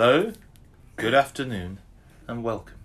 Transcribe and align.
Hello, 0.00 0.32
good 0.94 1.12
afternoon, 1.12 1.78
and 2.28 2.44
welcome. 2.44 2.76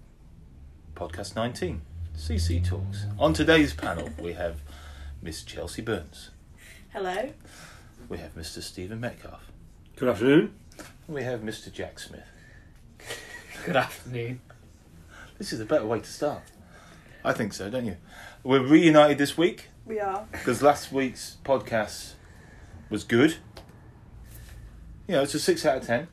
Podcast 0.96 1.36
19, 1.36 1.84
CC 2.18 2.68
Talks. 2.68 3.06
On 3.20 3.36
today's 3.36 3.72
panel, 3.72 4.10
we 4.20 4.34
have 4.34 4.62
Miss 5.22 5.44
Chelsea 5.44 5.84
Burns, 5.84 6.32
Hello. 6.92 7.30
we 8.10 8.18
have 8.18 8.34
Mr. 8.34 8.64
Stephen 8.64 9.00
Metcalf, 9.00 9.52
Good 9.96 10.10
afternoon. 10.10 10.56
and 11.06 11.16
we 11.16 11.22
have 11.22 11.42
Mr. 11.42 11.72
Jack 11.72 12.00
Smith. 12.00 12.26
Good 13.64 13.76
afternoon. 13.76 14.42
This 15.38 15.54
is 15.54 15.60
a 15.60 15.66
better 15.66 15.86
way 15.86 16.00
to 16.00 16.10
start. 16.12 16.42
I 17.24 17.34
think 17.34 17.54
so, 17.54 17.70
don't 17.70 17.86
you? 17.86 17.98
We're 18.42 18.66
reunited 18.66 19.20
this 19.20 19.38
week 19.38 19.68
We 19.86 20.00
are. 20.00 20.26
because 20.32 20.64
last 20.64 20.92
week's 20.92 21.38
podcast 21.46 22.14
was 22.90 23.04
good. 23.04 23.36
You 25.08 25.14
know, 25.18 25.22
it's 25.22 25.36
a 25.36 25.40
6 25.40 25.64
out 25.68 25.78
of 25.78 25.86
10. 25.86 26.08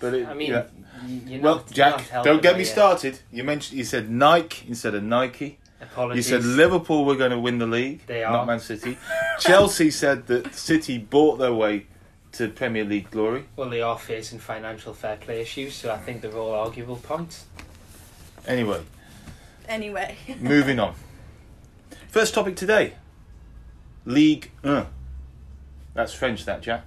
But 0.00 0.14
it, 0.14 0.26
I 0.28 0.34
mean, 0.34 0.48
you 0.48 0.52
know- 0.54 0.66
you're 1.06 1.40
well, 1.42 1.54
not, 1.56 1.70
Jack, 1.70 2.12
not 2.12 2.24
don't 2.24 2.42
get 2.42 2.54
me 2.56 2.62
yet. 2.64 2.72
started. 2.72 3.18
You 3.30 3.44
mentioned 3.44 3.78
you 3.78 3.84
said 3.84 4.10
Nike 4.10 4.66
instead 4.68 4.94
of 4.94 5.02
Nike. 5.02 5.58
Apologies. 5.80 6.30
You 6.30 6.38
said 6.40 6.44
Liverpool 6.46 7.04
were 7.04 7.16
going 7.16 7.32
to 7.32 7.38
win 7.38 7.58
the 7.58 7.66
league, 7.66 8.06
They 8.06 8.24
are. 8.24 8.32
not. 8.32 8.46
Man 8.46 8.60
City. 8.60 8.96
Chelsea 9.38 9.90
said 9.90 10.26
that 10.28 10.54
City 10.54 10.96
bought 10.96 11.38
their 11.38 11.52
way 11.52 11.86
to 12.32 12.48
Premier 12.48 12.84
League 12.84 13.10
glory. 13.10 13.44
Well, 13.56 13.68
they 13.68 13.82
are 13.82 13.98
facing 13.98 14.38
financial 14.38 14.94
fair 14.94 15.16
play 15.16 15.42
issues, 15.42 15.74
so 15.74 15.92
I 15.92 15.98
think 15.98 16.22
they're 16.22 16.32
all 16.36 16.54
arguable 16.54 16.96
points. 16.96 17.44
Anyway, 18.46 18.80
Anyway. 19.68 20.16
moving 20.40 20.78
on. 20.80 20.94
First 22.08 22.32
topic 22.34 22.56
today 22.56 22.94
League 24.06 24.50
1. 24.62 24.86
That's 25.94 26.14
French, 26.14 26.44
that, 26.46 26.62
Jack. 26.62 26.84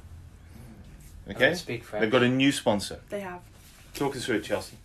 I 1.29 1.33
Okay? 1.33 1.53
speak 1.53 1.83
French. 1.83 2.01
They've 2.01 2.11
got 2.11 2.23
a 2.23 2.27
new 2.29 2.51
sponsor. 2.51 2.99
They 3.09 3.21
have. 3.21 3.41
Talk 3.93 4.15
us 4.15 4.25
through 4.25 4.37
it, 4.37 4.43
Chelsea. 4.43 4.75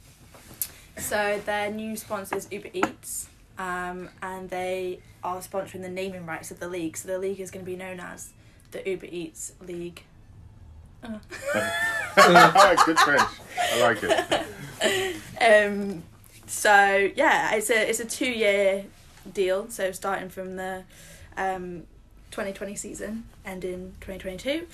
So 0.99 1.41
their 1.45 1.71
new 1.71 1.97
sponsor 1.97 2.37
is 2.37 2.47
Uber 2.51 2.69
Eats, 2.73 3.29
um, 3.59 4.09
and 4.23 4.49
they 4.51 5.01
are 5.23 5.39
sponsoring 5.39 5.83
the 5.83 5.89
naming 5.89 6.27
rights 6.27 6.51
of 6.51 6.61
the 6.61 6.69
league. 6.69 6.97
So 6.97 7.09
the 7.09 7.19
league 7.19 7.41
is 7.41 7.51
going 7.51 7.65
to 7.65 7.71
be 7.71 7.77
known 7.77 7.99
as 8.01 8.31
the 8.71 8.89
Uber 8.89 9.07
Eats 9.11 9.53
League. 9.67 10.03
Uh. 11.03 11.19
Good 12.87 12.99
French. 12.99 13.29
I 13.59 13.81
like 13.81 13.99
it. 14.03 15.17
um, 15.69 16.03
so 16.47 17.11
yeah, 17.17 17.55
it's 17.55 17.71
a 17.71 17.89
it's 17.89 18.01
a 18.01 18.05
two 18.05 18.31
year 18.31 18.85
deal. 19.33 19.69
So 19.69 19.93
starting 19.93 20.29
from 20.29 20.57
the 20.57 20.85
um, 21.37 21.83
2020 22.31 22.77
season, 22.77 23.25
ending 23.45 23.95
2022, 24.01 24.67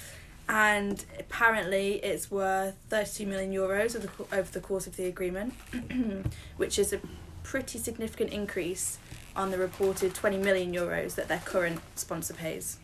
and 0.50 1.04
apparently 1.20 1.94
it's 2.02 2.28
worth 2.28 2.74
32 2.88 3.24
million 3.24 3.52
euros 3.52 3.94
over 3.94 4.08
the, 4.08 4.36
over 4.36 4.50
the 4.50 4.58
course 4.60 4.88
of 4.88 4.96
the 4.96 5.06
agreement, 5.06 5.54
which 6.56 6.76
is 6.76 6.92
a 6.92 7.00
pretty 7.44 7.78
significant 7.78 8.32
increase 8.32 8.98
on 9.36 9.52
the 9.52 9.58
reported 9.58 10.12
20 10.12 10.38
million 10.38 10.74
euros 10.74 11.14
that 11.14 11.28
their 11.28 11.38
current 11.44 11.80
sponsor 11.94 12.34
pays. 12.34 12.78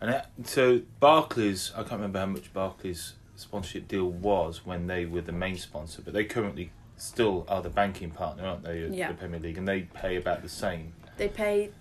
And 0.00 0.10
that, 0.10 0.30
so 0.44 0.80
Barclays, 1.00 1.70
I 1.74 1.82
can't 1.82 1.92
remember 1.92 2.20
how 2.20 2.26
much 2.26 2.50
Barclays 2.54 3.12
sponsorship 3.36 3.86
deal 3.86 4.08
was 4.08 4.64
when 4.64 4.86
they 4.86 5.04
were 5.04 5.20
the 5.20 5.32
main 5.32 5.58
sponsor, 5.58 6.00
but 6.02 6.14
they 6.14 6.24
currently 6.24 6.70
still 6.96 7.44
are 7.46 7.60
the 7.60 7.68
banking 7.68 8.10
partner, 8.10 8.46
aren't 8.46 8.62
they, 8.64 8.84
of 8.84 8.94
Yeah. 8.94 9.08
the 9.08 9.14
Premier 9.14 9.38
League, 9.38 9.58
and 9.58 9.68
they 9.68 9.82
pay 9.82 10.16
about 10.16 10.40
the 10.40 10.48
same. 10.48 10.94
They 11.18 11.28
pay 11.28 11.72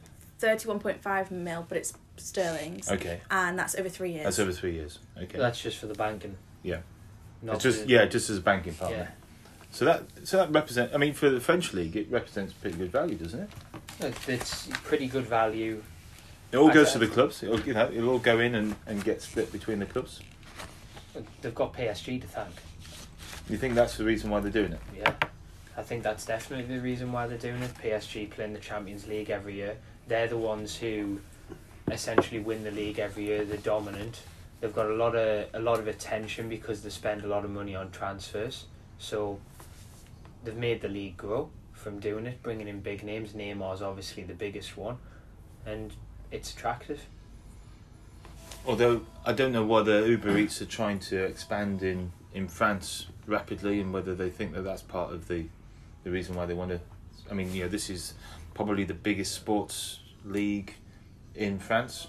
31.5 0.42 1.32
mil, 1.32 1.66
but 1.70 1.78
it's 1.78 1.94
sterlings, 2.18 2.90
Okay, 2.92 3.22
and 3.32 3.58
that's 3.58 3.76
over 3.76 3.90
three 3.90 4.12
years. 4.12 4.24
that's 4.26 4.40
over 4.40 4.52
three 4.52 4.74
years. 4.74 5.00
Okay, 5.22 5.38
That's 5.38 5.62
just 5.62 5.78
for 5.78 5.88
the 5.88 5.94
banking. 5.96 6.36
Yeah. 6.62 6.80
Not 7.42 7.56
It's 7.56 7.64
just 7.64 7.82
for- 7.84 7.90
yeah, 7.90 8.06
just 8.06 8.30
as 8.30 8.38
a 8.38 8.42
banking 8.42 8.74
partner. 8.74 8.98
Yeah. 8.98 9.08
So 9.72 9.86
that 9.86 10.04
so 10.24 10.38
that 10.38 10.52
represent. 10.52 10.94
I 10.94 10.98
mean, 10.98 11.14
for 11.14 11.30
the 11.30 11.40
French 11.42 11.74
league, 11.74 11.96
it 11.96 12.10
represents 12.12 12.54
pretty 12.54 12.78
good 12.78 12.92
value, 12.92 13.16
doesn't 13.16 13.40
it? 13.42 13.50
It- 14.00 14.30
It's 14.30 14.68
pretty 14.84 15.08
good 15.08 15.26
value. 15.26 15.84
It 16.52 16.58
all 16.58 16.70
goes 16.72 16.92
to 16.94 17.00
the 17.00 17.08
clubs. 17.08 17.42
It'll 17.42 17.60
you 17.62 17.74
know 17.74 17.90
it'll 17.92 18.10
all 18.10 18.20
go 18.20 18.40
in 18.40 18.54
and, 18.56 18.76
and 18.86 19.04
get 19.04 19.22
split 19.22 19.52
between 19.52 19.80
the 19.80 19.86
clubs. 19.88 20.22
They've 21.42 21.54
got 21.56 21.74
PSG 21.74 22.22
to 22.22 22.28
thank. 22.28 22.54
You 23.50 23.58
think 23.58 23.74
that's 23.76 23.98
the 23.98 24.04
reason 24.04 24.30
why 24.30 24.40
they're 24.40 24.52
doing 24.52 24.74
it? 24.74 24.80
Yeah. 24.98 25.14
I 25.76 25.82
think 25.82 26.04
that's 26.04 26.26
definitely 26.26 26.76
the 26.76 26.82
reason 26.82 27.12
why 27.12 27.28
they're 27.28 27.38
doing 27.38 27.62
it. 27.64 27.72
PSG 27.82 28.30
playing 28.30 28.54
the 28.54 28.60
Champions 28.60 29.08
League 29.08 29.30
every 29.32 29.56
year. 29.56 29.76
They're 30.08 30.28
the 30.28 30.38
ones 30.38 30.76
who 30.76 31.20
essentially 31.92 32.40
win 32.40 32.64
the 32.64 32.72
league 32.72 33.00
every 33.00 33.26
year. 33.26 33.46
They're 33.46 33.58
dominant. 33.58 34.22
They've 34.60 34.74
got 34.74 34.88
a 34.88 34.94
lot 34.94 35.16
of 35.16 35.48
a 35.54 35.60
lot 35.60 35.80
of 35.80 35.88
attention 35.88 36.50
because 36.50 36.82
they 36.84 36.90
spend 36.90 37.24
a 37.24 37.28
lot 37.28 37.44
of 37.44 37.52
money 37.52 37.76
on 37.76 37.92
transfers. 37.92 38.66
So 38.98 39.40
they've 40.44 40.56
made 40.56 40.82
the 40.82 40.88
league 40.88 41.18
grow 41.18 41.50
from 41.74 42.00
doing 42.00 42.26
it, 42.26 42.42
bringing 42.42 42.68
in 42.68 42.80
big 42.80 43.04
names. 43.04 43.34
Neymar's 43.34 43.82
obviously 43.82 44.24
the 44.24 44.34
biggest 44.34 44.78
one, 44.78 44.98
and 45.66 45.94
it's 46.32 46.54
attractive. 46.54 47.02
Although 48.66 49.02
I 49.26 49.34
don't 49.34 49.52
know 49.52 49.66
whether 49.66 50.08
Uber 50.08 50.38
Eats 50.38 50.62
are 50.62 50.66
trying 50.66 51.00
to 51.00 51.22
expand 51.24 51.84
in, 51.84 52.14
in 52.34 52.48
France 52.48 53.08
rapidly, 53.28 53.82
and 53.82 53.92
whether 53.92 54.16
they 54.16 54.30
think 54.30 54.54
that 54.54 54.62
that's 54.62 54.82
part 54.82 55.12
of 55.12 55.28
the 55.28 55.46
the 56.04 56.12
reason 56.12 56.36
why 56.36 56.46
they 56.46 56.54
want 56.54 56.72
to. 56.72 56.80
I 57.30 57.34
mean, 57.34 57.54
you 57.54 57.64
know, 57.64 57.70
this 57.70 57.90
is 57.90 58.14
probably 58.54 58.84
the 58.84 58.94
biggest 58.94 59.34
sports 59.34 60.00
league 60.26 60.76
in 61.36 61.60
France. 61.60 62.08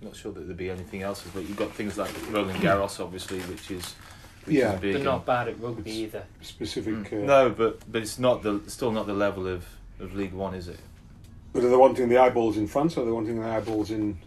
Not 0.00 0.14
sure 0.14 0.32
that 0.32 0.40
there'd 0.40 0.56
be 0.56 0.70
anything 0.70 1.02
else, 1.02 1.24
but 1.34 1.40
you've 1.42 1.56
got 1.56 1.72
things 1.72 1.98
like 1.98 2.10
Roland 2.30 2.60
Garros, 2.60 3.00
obviously, 3.02 3.40
which 3.40 3.70
is 3.70 3.94
which 4.44 4.56
Yeah, 4.56 4.74
is 4.74 4.80
big. 4.80 4.94
They're 4.94 5.04
not 5.04 5.26
bad 5.26 5.48
at 5.48 5.60
rugby 5.60 5.90
either. 5.90 6.24
Specific. 6.40 6.94
Mm. 6.94 7.24
Uh, 7.24 7.26
no, 7.26 7.50
but 7.50 7.80
but 7.90 8.02
it's 8.02 8.18
not 8.18 8.42
the 8.42 8.60
still 8.68 8.92
not 8.92 9.06
the 9.06 9.14
level 9.14 9.46
of, 9.48 9.64
of 9.98 10.14
League 10.14 10.32
One, 10.32 10.54
is 10.54 10.68
it? 10.68 10.78
But 11.52 11.64
are 11.64 11.68
they 11.70 11.76
wanting 11.76 12.08
the 12.08 12.18
eyeballs 12.18 12.56
in 12.56 12.66
France 12.68 12.96
or 12.96 13.02
are 13.02 13.06
they 13.06 13.10
wanting 13.10 13.40
the 13.40 13.46
eyeballs 13.48 13.90
in 13.90 14.18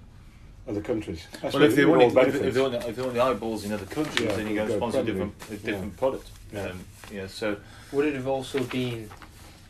other 0.67 0.81
countries? 0.81 1.25
That's 1.41 1.53
well, 1.53 1.63
if 1.63 1.75
they 1.75 1.83
it 1.83 1.85
want 1.85 2.01
all 2.01 2.17
if, 2.17 2.35
if, 2.35 2.53
they 2.53 2.61
want 2.61 2.73
if 2.75 2.95
they 2.95 3.01
want 3.01 3.13
the 3.13 3.23
eyeballs 3.23 3.63
in 3.63 3.71
other 3.71 3.85
countries, 3.85 4.27
Yeah, 4.27 4.35
then 4.35 4.47
you 4.49 4.55
go 4.55 4.67
go 4.67 4.75
sponsor 4.77 4.99
a 4.99 5.03
different 5.03 5.33
a 5.47 5.51
League. 5.51 5.63
different 5.63 5.97
product. 5.97 6.27
Yeah. 6.53 6.65
Um, 6.65 6.79
yeah, 7.13 7.27
so 7.27 7.55
Would 7.93 8.05
it 8.07 8.15
have 8.15 8.27
also 8.27 8.61
been 8.63 9.09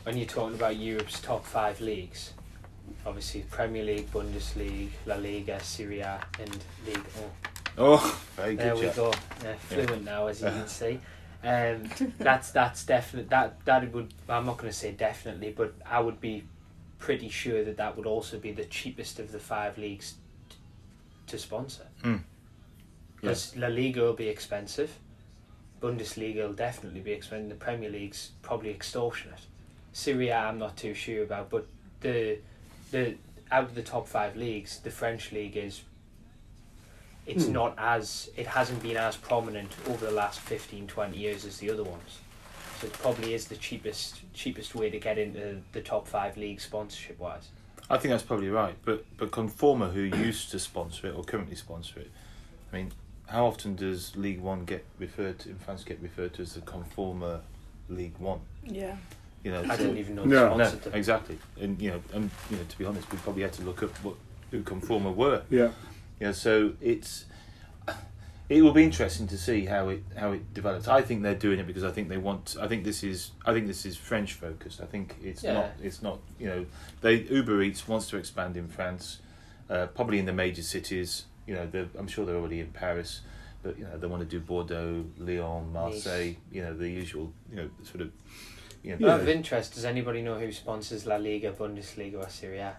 when 0.04 0.18
you're 0.18 0.26
talking 0.26 0.56
about 0.56 0.78
Europe's 0.78 1.20
top 1.22 1.46
five 1.46 1.80
leagues? 1.80 2.34
Obviously, 3.06 3.46
Premier 3.50 3.84
League, 3.84 4.12
Bundesliga, 4.12 4.90
La 5.06 5.16
Liga, 5.16 5.60
Serie 5.62 6.02
A, 6.02 6.22
and 6.40 6.58
League. 6.86 7.00
Oh, 7.20 7.30
oh, 7.78 8.22
very 8.36 8.56
there 8.56 8.76
we 8.76 8.82
Jack. 8.84 8.96
go. 8.96 9.14
Yeah, 9.44 9.56
fluent 9.56 10.04
now, 10.06 10.28
as 10.28 10.42
you 10.42 10.48
can 10.48 10.68
see. 10.82 11.00
Um, 11.44 11.90
that's 12.20 12.52
that's 12.52 12.86
definite. 12.86 13.30
That 13.30 13.64
that 13.66 13.92
would. 13.94 14.14
I'm 14.30 14.46
not 14.46 14.58
going 14.58 14.72
to 14.72 14.78
say 14.78 14.92
definitely, 14.92 15.54
but 15.56 15.74
I 15.86 16.00
would 16.00 16.22
be 16.22 16.44
pretty 17.00 17.30
sure 17.30 17.64
that 17.64 17.78
that 17.78 17.98
would 17.98 18.06
also 18.06 18.38
be 18.38 18.52
the 18.52 18.66
cheapest 18.66 19.20
of 19.20 19.32
the 19.32 19.40
five 19.40 19.78
leagues 19.78 20.16
t- 20.50 20.56
to 21.28 21.38
sponsor. 21.40 21.88
Mm. 22.04 22.22
Because 23.20 23.56
La 23.56 23.68
Liga 23.68 24.02
will 24.02 24.14
be 24.14 24.28
expensive. 24.28 24.92
Bundesliga 25.82 26.48
will 26.48 26.54
definitely 26.54 27.00
be 27.00 27.12
expensive. 27.12 27.50
The 27.50 27.56
Premier 27.56 27.90
League's 27.90 28.32
probably 28.44 28.70
extortionate. 28.70 29.40
Serie 29.94 30.30
A, 30.30 30.38
I'm 30.38 30.60
not 30.60 30.78
too 30.78 30.94
sure 30.94 31.24
about, 31.24 31.50
but 31.50 31.68
the 32.02 32.38
the 32.92 33.16
out 33.52 33.64
of 33.66 33.76
the 33.76 33.82
top 33.84 34.08
five 34.08 34.36
leagues, 34.36 34.80
the 34.80 34.92
French 34.92 35.32
league 35.32 35.58
is. 35.58 35.82
It's 37.26 37.46
Hmm. 37.46 37.52
not 37.54 37.76
as 37.78 38.30
it 38.36 38.48
hasn't 38.48 38.82
been 38.82 38.98
as 38.98 39.16
prominent 39.16 39.72
over 39.88 40.06
the 40.06 40.12
last 40.12 40.40
15, 40.40 40.88
20 40.88 41.18
years 41.18 41.46
as 41.46 41.58
the 41.60 41.70
other 41.70 41.84
ones. 41.84 42.20
So 42.80 42.88
it 42.88 42.94
probably 42.94 43.34
is 43.36 43.46
the 43.48 43.56
cheapest 43.58 44.22
cheapest 44.34 44.74
way 44.74 44.90
to 44.90 45.00
get 45.00 45.18
into 45.20 45.62
the 45.72 45.82
top 45.82 46.08
five 46.08 46.36
leagues 46.36 46.64
sponsorship 46.64 47.20
wise. 47.20 47.50
I 47.90 47.98
think 47.98 48.12
that's 48.12 48.24
probably 48.24 48.50
right. 48.50 48.76
But 48.86 49.06
but 49.18 49.32
Conforama, 49.32 49.94
who 49.94 50.02
used 50.02 50.50
to 50.52 50.60
sponsor 50.60 51.08
it 51.08 51.16
or 51.16 51.24
currently 51.24 51.56
sponsor 51.56 52.00
it, 52.00 52.12
I 52.72 52.78
mean, 52.78 52.92
how 53.28 53.46
often 53.46 53.76
does 53.76 54.16
League 54.16 54.40
One 54.42 54.66
get 54.66 54.84
referred 54.98 55.40
to 55.40 55.50
in 55.50 55.60
France? 55.60 55.84
Get 55.84 56.00
referred 56.02 56.34
to 56.36 56.42
as 56.42 56.54
the 56.56 56.62
Conforama 56.62 57.42
League 57.88 58.18
One? 58.18 58.40
Yeah. 58.66 58.96
You 59.44 59.52
know, 59.52 59.62
I 59.64 59.76
so- 59.76 59.84
didn't 59.84 59.98
even 59.98 60.16
know 60.16 60.24
No. 60.26 60.50
they 60.52 60.58
No, 60.58 60.64
sponsored 60.66 60.82
them. 60.84 60.94
exactly. 60.96 61.40
And 61.60 61.82
you 61.82 61.90
know, 61.92 62.02
and 62.14 62.30
you 62.50 62.58
know, 62.58 62.64
to 62.68 62.78
be 62.78 62.86
honest, 62.86 63.12
we 63.12 63.18
probably 63.20 63.42
had 63.44 63.54
to 63.54 63.64
look 63.64 63.82
up 63.84 63.90
what 64.04 64.16
who 64.52 64.62
Conforama 64.64 65.16
were. 65.16 65.44
Yeah. 65.50 65.72
You 66.20 66.28
know, 66.28 66.32
so 66.34 66.74
it's 66.82 67.26
it 68.50 68.62
will 68.62 68.74
be 68.74 68.84
interesting 68.84 69.28
to 69.28 69.38
see 69.38 69.66
how 69.66 69.88
it 69.90 70.04
how 70.18 70.34
it 70.34 70.54
develops. 70.54 70.88
I 70.88 71.02
think 71.02 71.24
they're 71.24 71.36
doing 71.36 71.60
it 71.60 71.66
because 71.68 71.84
I 71.86 71.92
think 71.92 72.10
they 72.10 72.18
want. 72.18 72.58
I 72.60 72.68
think 72.68 72.84
this 72.84 73.04
is 73.04 73.32
I 73.46 73.54
think 73.54 73.68
this 73.68 73.86
is 73.86 73.96
French 73.98 74.34
focused. 74.34 74.82
I 74.82 74.86
think 74.86 75.16
it's 75.24 75.44
Yeah. 75.44 75.54
not 75.54 75.72
it's 75.82 76.02
not 76.02 76.20
you 76.40 76.48
know 76.48 76.66
they 77.02 77.16
Uber 77.22 77.62
Eats 77.62 77.88
wants 77.88 78.08
to 78.10 78.18
expand 78.18 78.58
in 78.58 78.68
France, 78.68 79.20
uh, 79.70 79.88
probably 79.88 80.20
in 80.20 80.26
the 80.26 80.34
major 80.34 80.62
cities. 80.64 81.26
You 81.48 81.56
know, 81.56 81.66
they're- 81.66 81.90
I'm 81.98 82.08
sure 82.08 82.26
they're 82.26 82.36
already 82.36 82.60
in 82.60 82.68
Paris, 82.72 83.22
but 83.64 83.78
you 83.80 83.86
know 83.86 83.98
they 83.98 84.06
want 84.08 84.22
to 84.22 84.28
do 84.30 84.40
Bordeaux, 84.40 85.06
Lyon, 85.18 85.72
Marseille. 85.74 86.28
Nice. 86.28 86.36
You 86.52 86.62
know 86.64 86.74
the 86.78 86.90
usual 86.90 87.32
you 87.50 87.56
know 87.56 87.70
sort 87.84 88.02
of 88.02 88.12
you 88.84 88.98
know. 88.98 89.08
Yeah. 89.08 89.14
Out 89.14 89.22
of 89.22 89.30
interest, 89.30 89.74
does 89.76 89.86
anybody 89.86 90.22
know 90.22 90.40
who 90.40 90.52
sponsors 90.52 91.06
La 91.06 91.16
Liga, 91.18 91.52
Bundesliga, 91.52 92.26
or 92.26 92.30
Serie 92.30 92.60
A? 92.60 92.76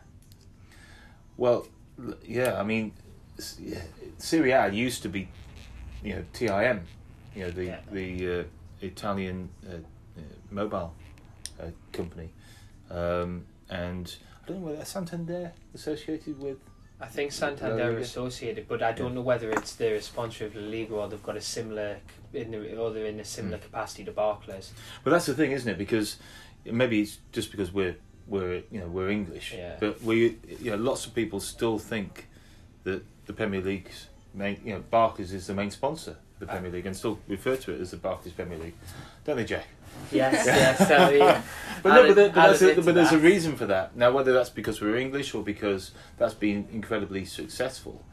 Well, 1.37 1.67
yeah, 2.25 2.59
I 2.61 2.63
mean, 2.63 2.93
s- 3.39 3.59
yeah, 3.61 3.83
Serie 4.19 4.53
A 4.53 4.69
used 4.71 5.03
to 5.03 5.09
be, 5.09 5.29
you 6.03 6.15
know, 6.17 6.25
TIM, 6.33 6.83
You 7.35 7.45
know 7.45 7.51
the 7.51 7.65
Yeah. 7.65 7.81
the 7.91 8.41
uh, 8.41 8.45
Italian 8.83 9.49
uh, 9.67 9.77
uh, 9.77 10.21
mobile 10.51 10.93
uh, 11.61 11.67
company, 11.93 12.29
um, 12.91 13.47
and 13.71 14.15
I 14.45 14.49
don't 14.49 14.61
know 14.61 14.67
whether 14.73 14.85
Santander 14.85 15.53
associated 15.75 16.39
with. 16.39 16.59
I 17.01 17.07
think 17.07 17.33
Santander 17.33 17.97
are 17.97 17.99
associated, 17.99 18.69
but 18.69 18.83
I 18.83 18.93
don't 18.93 19.09
Yeah. 19.09 19.15
know 19.15 19.23
whether 19.23 19.51
it's 19.51 19.75
they're 19.75 19.95
a 19.97 20.03
sponsor 20.03 20.45
of 20.47 20.55
La 20.55 20.63
Liga 20.69 20.95
or 20.95 21.09
they've 21.09 21.23
got 21.23 21.37
a 21.37 21.41
similar 21.41 22.01
in 22.35 22.51
the, 22.51 22.77
or 22.77 22.91
they're 22.93 23.07
in 23.07 23.21
a 23.21 23.25
similar 23.25 23.59
Hmm. 23.59 23.65
capacity 23.65 24.05
to 24.05 24.13
Barclays. 24.13 24.73
But 25.05 25.11
that's 25.11 25.27
the 25.27 25.35
thing, 25.35 25.53
isn't 25.53 25.71
it? 25.71 25.79
Because 25.79 26.17
maybe 26.65 27.01
it's 27.01 27.19
just 27.33 27.51
because 27.51 27.73
we're 27.73 27.97
we're 28.29 28.63
you 28.71 28.81
know 28.81 28.87
we're 28.87 29.11
English, 29.11 29.53
Yeah. 29.57 29.77
but 29.81 30.03
we 30.03 30.39
you 30.61 30.71
know 30.71 30.77
lots 30.77 31.07
of 31.07 31.15
people 31.15 31.41
still 31.41 31.79
think 31.79 32.29
that 32.85 33.03
the 33.27 33.33
Premier 33.33 33.61
League's 33.61 34.07
main 34.35 34.61
you 34.65 34.73
know 34.75 34.85
Barclays 34.91 35.33
is 35.33 35.47
the 35.47 35.55
main 35.55 35.71
sponsor 35.71 36.13
of 36.13 36.17
the 36.41 36.47
Premier 36.47 36.71
League 36.71 36.87
and 36.87 36.97
still 36.97 37.19
refer 37.29 37.57
to 37.57 37.73
it 37.75 37.81
as 37.81 37.91
the 37.91 37.97
Barclays 37.97 38.33
Premier 38.33 38.59
League, 38.59 38.75
don't 39.25 39.37
they, 39.37 39.45
Jack? 39.45 39.67
Yes, 40.11 40.47
yes. 40.47 40.79
But 41.83 41.89
no, 41.95 42.07
but, 42.09 42.15
there, 42.15 42.29
but, 42.29 42.35
that's 42.35 42.63
a, 42.63 42.81
but 42.81 42.95
there's 42.95 43.13
a 43.13 43.19
reason 43.19 43.57
for 43.57 43.67
that. 43.67 43.95
Now, 43.97 44.11
whether 44.13 44.33
that's 44.33 44.49
because 44.51 44.81
we're 44.81 44.97
English 44.97 45.35
or 45.35 45.43
because 45.43 45.91
that's 46.17 46.33
been 46.35 46.67
incredibly 46.73 47.25
successful, 47.27 48.05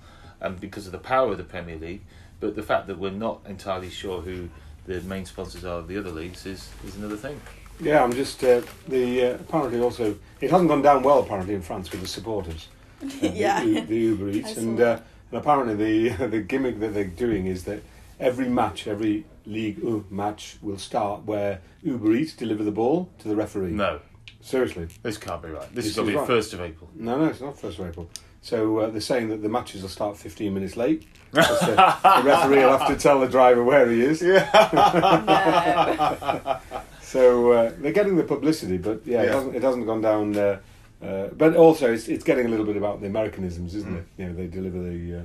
and 0.42 0.60
because 0.60 0.88
of 0.88 0.92
the 0.92 0.98
power 1.00 1.32
of 1.32 1.38
the 1.38 1.44
Premier 1.44 1.78
League, 1.78 2.02
but 2.40 2.56
the 2.56 2.64
fact 2.64 2.88
that 2.88 2.98
we're 2.98 3.12
not 3.12 3.42
entirely 3.48 3.90
sure 3.90 4.22
who 4.22 4.50
the 4.86 5.02
main 5.02 5.26
sponsors 5.26 5.64
are 5.66 5.80
of 5.80 5.88
the 5.88 5.98
other 5.98 6.10
leagues 6.12 6.46
is, 6.46 6.70
is 6.86 6.96
another 6.96 7.18
thing. 7.18 7.40
Yeah, 7.82 8.04
I'm 8.04 8.12
just 8.14 8.44
uh, 8.44 8.62
the 8.88 9.24
uh, 9.26 9.34
apparently 9.36 9.80
also 9.80 10.16
it 10.42 10.52
hasn't 10.52 10.70
gone 10.70 10.82
down 10.82 11.04
well 11.04 11.20
apparently 11.20 11.54
in 11.54 11.62
France 11.62 11.92
with 11.92 12.02
the 12.02 12.08
supporters. 12.08 12.68
uh, 13.04 13.08
the- 13.22 13.30
Yeah. 13.30 13.64
the, 13.64 13.82
the 13.82 13.96
Uber 13.98 14.30
Eats, 14.30 14.58
and, 14.58 14.80
uh, 14.80 15.00
and 15.32 15.40
apparently 15.40 15.76
the 16.10 16.28
the 16.28 16.42
gimmick 16.42 16.80
that 16.80 16.94
they're 16.94 17.06
doing 17.06 17.46
is 17.48 17.64
that 17.66 17.82
every 18.20 18.50
match, 18.50 18.88
every 18.88 19.26
League 19.46 19.80
uh, 19.86 20.00
match 20.10 20.58
will 20.62 20.78
start 20.78 21.24
where 21.26 21.62
Uber 21.84 22.14
Eats 22.14 22.34
deliver 22.34 22.64
the 22.64 22.72
ball 22.72 23.10
to 23.20 23.28
the 23.28 23.36
referee. 23.36 23.72
No, 23.72 24.02
Seriously, 24.42 24.88
this 25.04 25.18
can't 25.18 25.42
be 25.42 25.50
right. 25.50 25.62
This, 25.74 25.86
This 25.86 25.86
is 25.88 25.96
going 25.96 26.08
is 26.10 26.14
to 26.14 26.16
be 26.16 26.20
right. 26.20 26.28
first 26.28 26.54
of 26.54 26.62
April. 26.62 26.90
no, 26.96 27.18
no, 27.18 27.26
it's 27.26 27.42
not 27.42 27.58
first 27.60 27.80
of 27.80 27.88
April. 27.88 28.10
So 28.42 28.80
uh, 28.80 28.90
they're 28.90 29.02
saying 29.02 29.30
that 29.30 29.42
the 29.42 29.50
matches 29.50 29.82
will 29.82 29.90
start 29.90 30.18
15 30.18 30.54
minutes 30.54 30.78
late. 30.78 31.06
The, 31.32 31.42
the 31.42 32.22
referee 32.24 32.64
will 32.66 32.76
have 32.78 32.88
to 32.88 32.96
tell 32.96 33.20
the 33.20 33.28
driver 33.28 33.64
where 33.64 33.90
he 33.92 34.02
is. 34.02 34.22
No. 34.22 34.40
So 37.02 37.52
uh, 37.54 37.72
they're 37.80 37.92
getting 37.92 38.16
the 38.18 38.24
publicity, 38.24 38.78
but 38.78 39.02
yeah, 39.06 39.24
It, 39.24 39.30
hasn't, 39.34 39.56
it 39.56 39.64
hasn't 39.64 39.88
gone 39.88 40.02
down. 40.02 40.38
Uh, 40.38 40.60
uh, 41.04 41.28
but 41.30 41.56
also, 41.56 41.92
it's, 41.92 42.08
it's 42.08 42.24
getting 42.24 42.46
a 42.46 42.50
little 42.50 42.66
bit 42.68 42.78
about 42.78 43.02
the 43.02 43.08
Americanisms, 43.08 43.74
isn't 43.74 43.92
Mm. 43.92 43.98
it? 43.98 44.06
You 44.18 44.26
know, 44.28 44.34
they 44.36 44.46
deliver 44.48 44.78
the 44.78 45.22
uh, 45.22 45.24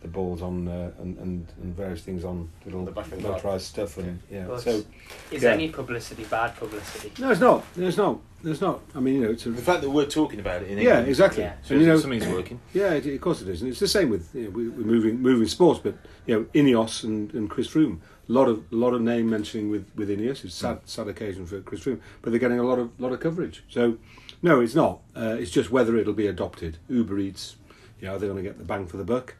the 0.00 0.08
balls 0.08 0.42
on 0.42 0.68
uh, 0.68 0.90
and, 1.00 1.18
and 1.18 1.46
and 1.60 1.74
various 1.74 2.02
things 2.02 2.24
on 2.24 2.48
little 2.64 2.84
The 2.84 2.92
back 2.92 3.10
of 3.10 3.22
motorized 3.22 3.66
stuff, 3.66 3.98
and 3.98 4.20
yeah. 4.30 4.46
But 4.46 4.60
So 4.60 4.84
is 5.30 5.42
yeah. 5.42 5.52
any 5.52 5.68
publicity 5.68 6.24
bad 6.24 6.56
publicity? 6.56 7.12
no, 7.20 7.30
it's 7.30 7.40
not. 7.40 7.64
There's 7.74 7.96
not. 7.96 8.20
There's 8.42 8.60
not. 8.60 8.80
I 8.94 9.00
mean, 9.00 9.14
you 9.14 9.20
know, 9.22 9.30
it's 9.30 9.46
a, 9.46 9.50
The 9.50 9.62
fact 9.62 9.82
that 9.82 9.90
we're 9.90 10.06
talking 10.06 10.38
about 10.38 10.62
it 10.62 10.68
in 10.68 10.78
yeah, 10.78 10.90
England 10.90 11.08
exactly. 11.08 11.42
Yeah. 11.42 11.54
shows 11.62 11.70
And 11.72 11.80
you 11.80 11.86
know, 11.88 11.98
something's 11.98 12.28
working. 12.28 12.60
Yeah, 12.72 12.92
it, 12.92 13.06
of 13.06 13.20
course 13.20 13.42
it 13.42 13.48
is, 13.48 13.62
and 13.62 13.70
it's 13.70 13.80
the 13.80 13.88
same 13.88 14.10
with 14.10 14.32
you 14.34 14.44
know, 14.44 14.50
we, 14.50 14.68
we're 14.68 14.86
moving 14.86 15.20
moving 15.20 15.48
sports. 15.48 15.80
But 15.82 15.96
you 16.26 16.34
know, 16.34 16.44
Ineos 16.54 17.02
and, 17.02 17.34
and 17.34 17.50
Chris 17.50 17.68
Froome, 17.68 17.98
a 18.28 18.32
lot 18.32 18.48
of 18.48 18.64
lot 18.72 18.94
of 18.94 19.00
name 19.00 19.28
mentioning 19.28 19.70
with, 19.70 19.90
with 19.96 20.08
Ineos. 20.08 20.44
It's 20.44 20.54
sad 20.54 20.80
sad 20.84 21.08
occasion 21.08 21.46
for 21.46 21.60
Chris 21.60 21.80
Froome, 21.80 22.00
but 22.22 22.30
they're 22.30 22.38
getting 22.38 22.60
a 22.60 22.64
lot 22.64 22.78
of 22.78 22.98
lot 23.00 23.12
of 23.12 23.18
coverage. 23.18 23.64
So 23.68 23.98
no, 24.42 24.60
it's 24.60 24.74
not. 24.74 25.00
Uh, 25.16 25.36
it's 25.38 25.50
just 25.50 25.70
whether 25.70 25.96
it'll 25.96 26.12
be 26.12 26.28
adopted. 26.28 26.78
Uber 26.88 27.18
Eats, 27.18 27.56
you 28.00 28.06
know, 28.06 28.14
are 28.14 28.18
they 28.18 28.26
going 28.28 28.36
to 28.36 28.42
get 28.42 28.58
the 28.58 28.64
bang 28.64 28.86
for 28.86 28.96
the 28.96 29.04
buck? 29.04 29.34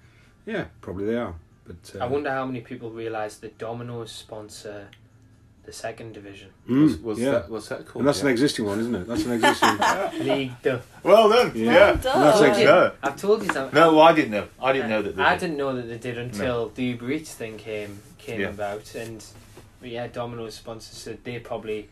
Yeah, 0.49 0.65
probably 0.81 1.05
they 1.05 1.17
are. 1.17 1.35
But 1.67 1.77
uh, 2.01 2.05
I 2.05 2.07
wonder 2.07 2.31
how 2.31 2.47
many 2.47 2.61
people 2.63 2.91
realise 2.91 3.37
that 3.37 3.59
Domino's 3.59 4.11
sponsor 4.11 4.89
the 5.65 5.73
second 5.75 6.15
division. 6.15 6.49
mm, 6.67 6.85
What's, 6.89 6.97
what's, 7.03 7.21
yeah. 7.21 7.31
that, 7.33 7.51
what's 7.51 7.69
that 7.69 7.85
called? 7.87 7.97
and 8.01 8.09
that's 8.09 8.23
an 8.23 8.29
existing 8.29 8.65
one, 8.65 8.81
isn't 8.81 8.95
it? 8.95 9.07
That's 9.07 9.27
an 9.27 9.33
existing. 9.33 9.79
League 10.27 10.53
the 10.63 10.81
well 11.03 11.29
done. 11.29 11.53
Yeah. 11.55 11.65
Yeah. 11.65 11.73
Well 11.91 11.97
done. 11.99 12.21
That's 12.23 12.41
I 12.41 12.49
ex- 12.49 12.59
No. 12.61 12.93
I've 13.03 13.17
told 13.17 13.43
you 13.43 13.53
something. 13.53 13.75
No, 13.79 13.91
well, 13.93 14.01
I 14.01 14.15
didn't 14.15 14.31
know. 14.31 14.49
I 14.63 14.73
didn't 14.73 14.89
know 14.89 15.03
that. 15.03 15.17
They 15.17 15.23
I 15.23 15.35
did. 15.35 15.41
didn't 15.41 15.57
know 15.59 15.77
that 15.77 15.83
they 15.83 15.99
did 15.99 16.17
until 16.17 16.71
the 16.71 16.85
Uber 16.85 17.11
Eats 17.11 17.35
thing 17.35 17.59
came 17.59 18.01
came 18.17 18.41
Yeah. 18.41 18.49
about, 18.49 18.95
and 18.95 19.23
yeah, 19.83 20.07
Domino's 20.07 20.55
sponsors 20.55 20.97
said 20.97 21.19
they 21.25 21.39
probably 21.39 21.89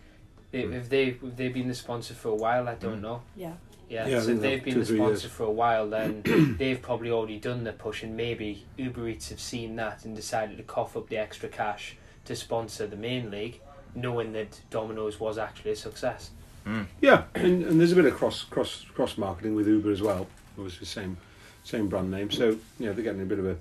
they, 0.53 0.63
Mm. 0.63 0.73
if 0.75 0.89
they 0.89 1.05
if 1.09 1.37
they've 1.37 1.53
been 1.53 1.69
the 1.69 1.75
sponsor 1.75 2.15
for 2.15 2.29
a 2.31 2.35
while, 2.35 2.67
I 2.69 2.77
don't 2.77 3.01
Mm. 3.01 3.03
know. 3.03 3.23
Yeah. 3.37 3.53
Yeah, 3.89 4.07
Yeah, 4.07 4.21
so 4.21 4.31
if 4.31 4.41
they've 4.41 4.65
been 4.65 4.75
two, 4.75 4.81
the 4.81 4.87
sponsor 4.87 5.05
years. 5.05 5.25
for 5.25 5.45
a 5.45 5.51
while, 5.51 5.89
then 5.89 6.57
they've 6.59 6.81
probably 6.81 7.11
already 7.11 7.39
done 7.39 7.65
the 7.65 7.73
push, 7.73 8.03
and 8.03 8.17
maybe 8.17 8.65
Uber 8.77 9.09
Eats 9.09 9.29
have 9.31 9.41
seen 9.41 9.77
that 9.77 10.05
and 10.05 10.17
decided 10.17 10.57
to 10.57 10.63
cough 10.63 10.97
up 10.97 11.09
the 11.09 11.17
extra 11.17 11.49
cash 11.49 11.97
to 12.25 12.35
sponsor 12.35 12.87
the 12.87 12.97
main 12.97 13.31
league, 13.31 13.61
knowing 13.95 14.33
that 14.33 14.61
Domino's 14.71 15.21
was 15.21 15.39
actually 15.39 15.73
a 15.73 15.77
success. 15.77 16.31
Mm. 16.67 16.87
Yeah, 17.01 17.25
and, 17.35 17.63
and 17.65 17.81
there's 17.81 17.93
a 17.93 17.97
bit 17.97 18.07
of 18.07 18.15
cross 18.15 18.43
cross 18.45 18.85
cross 18.93 19.17
marketing 19.17 19.55
with 19.55 19.69
Uber 19.69 19.93
as 19.93 20.03
well. 20.03 20.27
Obviously, 20.59 20.87
same 20.87 21.17
same 21.63 21.89
brand 21.89 22.11
name, 22.11 22.31
so 22.31 22.59
you 22.79 22.87
know 22.87 22.93
they're 22.93 23.05
getting 23.05 23.23
a 23.23 23.25
bit 23.25 23.39
of 23.39 23.47
a 23.47 23.57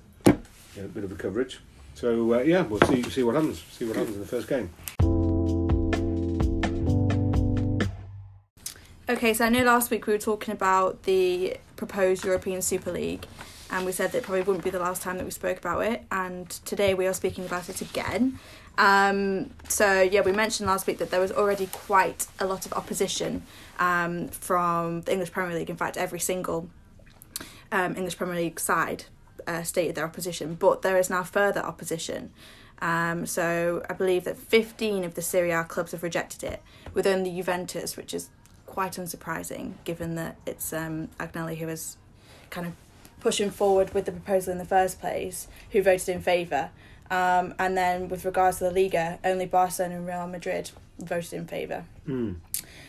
you 0.74 0.82
know, 0.82 0.88
bit 0.88 1.04
of 1.04 1.12
a 1.12 1.14
coverage. 1.14 1.60
So 1.94 2.34
uh, 2.34 2.38
yeah, 2.40 2.62
we'll 2.62 2.80
see 2.80 3.02
see 3.04 3.22
what 3.22 3.36
happens. 3.36 3.62
See 3.70 3.84
what 3.84 3.96
happens 3.96 4.16
in 4.16 4.20
the 4.20 4.26
first 4.26 4.48
game. 4.48 4.70
Okay, 9.08 9.34
so 9.34 9.44
I 9.44 9.50
know 9.50 9.62
last 9.62 9.92
week 9.92 10.08
we 10.08 10.14
were 10.14 10.18
talking 10.18 10.50
about 10.50 11.04
the 11.04 11.58
proposed 11.76 12.24
European 12.24 12.60
Super 12.60 12.90
League, 12.90 13.24
and 13.70 13.86
we 13.86 13.92
said 13.92 14.10
that 14.10 14.24
probably 14.24 14.42
wouldn't 14.42 14.64
be 14.64 14.70
the 14.70 14.80
last 14.80 15.00
time 15.00 15.16
that 15.18 15.24
we 15.24 15.30
spoke 15.30 15.58
about 15.58 15.84
it, 15.84 16.02
and 16.10 16.50
today 16.50 16.92
we 16.92 17.06
are 17.06 17.12
speaking 17.12 17.44
about 17.44 17.68
it 17.68 17.80
again. 17.80 18.40
Um, 18.78 19.50
so, 19.68 20.02
yeah, 20.02 20.22
we 20.22 20.32
mentioned 20.32 20.66
last 20.66 20.88
week 20.88 20.98
that 20.98 21.12
there 21.12 21.20
was 21.20 21.30
already 21.30 21.68
quite 21.68 22.26
a 22.40 22.46
lot 22.46 22.66
of 22.66 22.72
opposition 22.72 23.44
um, 23.78 24.26
from 24.26 25.02
the 25.02 25.12
English 25.12 25.30
Premier 25.30 25.56
League. 25.56 25.70
In 25.70 25.76
fact, 25.76 25.96
every 25.96 26.18
single 26.18 26.68
um, 27.70 27.94
English 27.94 28.16
Premier 28.16 28.34
League 28.34 28.58
side 28.58 29.04
uh, 29.46 29.62
stated 29.62 29.94
their 29.94 30.04
opposition, 30.04 30.56
but 30.56 30.82
there 30.82 30.98
is 30.98 31.08
now 31.08 31.22
further 31.22 31.60
opposition. 31.60 32.32
Um, 32.82 33.24
so 33.24 33.84
I 33.88 33.92
believe 33.92 34.24
that 34.24 34.36
15 34.36 35.04
of 35.04 35.14
the 35.14 35.22
Serie 35.22 35.52
A 35.52 35.62
clubs 35.62 35.92
have 35.92 36.02
rejected 36.02 36.42
it, 36.42 36.60
with 36.92 37.06
only 37.06 37.30
Juventus, 37.30 37.96
which 37.96 38.12
is 38.12 38.30
quite 38.76 38.92
unsurprising 38.92 39.72
given 39.84 40.16
that 40.16 40.36
it's 40.44 40.70
um, 40.70 41.08
Agnelli 41.18 41.56
who 41.56 41.66
is 41.66 41.96
kind 42.50 42.66
of 42.66 42.74
pushing 43.20 43.50
forward 43.50 43.94
with 43.94 44.04
the 44.04 44.12
proposal 44.12 44.52
in 44.52 44.58
the 44.58 44.66
first 44.66 45.00
place, 45.00 45.48
who 45.70 45.80
voted 45.80 46.10
in 46.10 46.20
favour. 46.20 46.68
Um, 47.10 47.54
and 47.58 47.74
then 47.74 48.10
with 48.10 48.26
regards 48.26 48.58
to 48.58 48.64
the 48.64 48.70
Liga, 48.70 49.18
only 49.24 49.46
Barcelona 49.46 49.96
and 49.96 50.06
Real 50.06 50.26
Madrid 50.26 50.72
voted 50.98 51.32
in 51.32 51.46
favour. 51.46 51.86
Mm. 52.06 52.34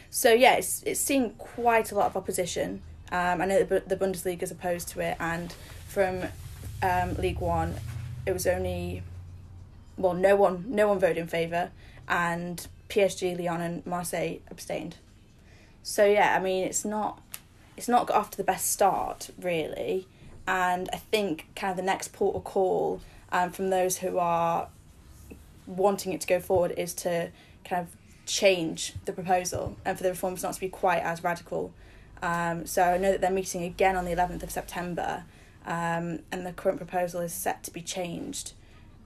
So 0.09 0.33
yeah, 0.33 0.55
it's 0.55 0.83
it's 0.83 0.99
seen 0.99 1.29
quite 1.37 1.93
a 1.93 1.95
lot 1.95 2.07
of 2.07 2.17
opposition. 2.17 2.81
Um, 3.09 3.39
I 3.41 3.45
know 3.45 3.63
the, 3.63 3.79
the 3.79 3.95
Bundesliga 3.95 4.43
is 4.43 4.51
opposed 4.51 4.89
to 4.89 4.99
it, 4.99 5.15
and 5.21 5.53
from 5.87 6.23
um, 6.83 7.15
League 7.15 7.39
One, 7.39 7.75
it 8.25 8.33
was 8.33 8.45
only 8.45 9.03
well, 9.95 10.13
no 10.13 10.35
one 10.35 10.65
no 10.67 10.89
one 10.89 10.99
voted 10.99 11.17
in 11.17 11.27
favour, 11.27 11.71
and 12.09 12.67
PSG, 12.89 13.39
Lyon, 13.39 13.61
and 13.61 13.85
Marseille 13.85 14.39
abstained. 14.51 14.97
So 15.87 16.03
yeah, 16.03 16.35
I 16.37 16.43
mean 16.43 16.65
it's 16.65 16.83
not 16.83 17.21
it's 17.77 17.87
not 17.87 18.07
got 18.07 18.17
off 18.17 18.31
to 18.31 18.37
the 18.37 18.43
best 18.43 18.69
start 18.69 19.29
really, 19.41 20.05
and 20.45 20.89
I 20.91 20.97
think 20.97 21.47
kind 21.55 21.71
of 21.71 21.77
the 21.77 21.83
next 21.83 22.11
port 22.11 22.35
of 22.35 22.43
call 22.43 22.99
um, 23.31 23.51
from 23.51 23.69
those 23.69 23.99
who 23.99 24.17
are 24.17 24.67
wanting 25.65 26.11
it 26.11 26.19
to 26.19 26.27
go 26.27 26.41
forward 26.41 26.73
is 26.75 26.93
to 26.95 27.31
kind 27.63 27.83
of 27.83 27.95
change 28.25 28.95
the 29.05 29.13
proposal 29.13 29.77
and 29.85 29.95
for 29.95 30.03
the 30.03 30.09
reforms 30.09 30.43
not 30.43 30.55
to 30.55 30.59
be 30.59 30.67
quite 30.67 31.03
as 31.03 31.23
radical. 31.23 31.71
Um, 32.21 32.65
so 32.65 32.83
I 32.83 32.97
know 32.97 33.13
that 33.13 33.21
they're 33.21 33.31
meeting 33.31 33.63
again 33.63 33.95
on 33.95 34.03
the 34.03 34.11
11th 34.11 34.43
of 34.43 34.51
September, 34.51 35.23
um, 35.65 36.19
and 36.33 36.45
the 36.45 36.51
current 36.51 36.79
proposal 36.79 37.21
is 37.21 37.31
set 37.31 37.63
to 37.63 37.71
be 37.71 37.81
changed 37.81 38.51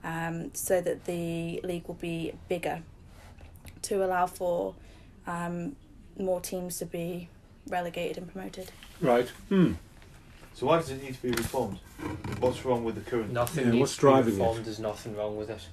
um, 0.02 0.52
so 0.52 0.80
that 0.80 1.04
the 1.04 1.60
league 1.62 1.86
will 1.86 1.94
be 1.94 2.32
bigger 2.48 2.82
to 3.82 4.04
allow 4.04 4.26
for 4.26 4.74
um, 5.28 5.76
more 6.18 6.40
teams 6.40 6.78
to 6.78 6.86
be 6.86 7.28
relegated 7.68 8.18
and 8.18 8.32
promoted. 8.32 8.70
Right. 9.00 9.28
Hmm. 9.48 9.74
So 10.54 10.66
why 10.66 10.76
does 10.76 10.90
it 10.90 11.02
need 11.02 11.14
to 11.14 11.22
be 11.22 11.30
reformed? 11.30 11.78
What's 12.40 12.64
wrong 12.64 12.84
with 12.84 12.96
the 12.96 13.00
current? 13.10 13.32
Nothing 13.32 13.66
Yeah, 13.66 13.70
needs 13.72 13.80
what's 13.80 13.96
to 13.96 14.00
be 14.00 14.02
driving 14.02 14.40
it? 14.40 14.64
There's 14.64 14.78
nothing 14.78 15.16
wrong 15.16 15.36
with 15.36 15.50
it. 15.50 15.68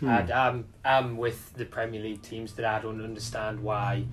Hmm. 0.00 0.08
And 0.08 0.30
I'm 0.30 0.64
I'm 0.84 1.16
with 1.16 1.54
the 1.54 1.64
Premier 1.64 2.00
League 2.00 2.22
teams 2.22 2.52
that 2.54 2.64
I 2.64 2.80
don't 2.80 3.02
understand 3.02 3.60
why 3.60 4.04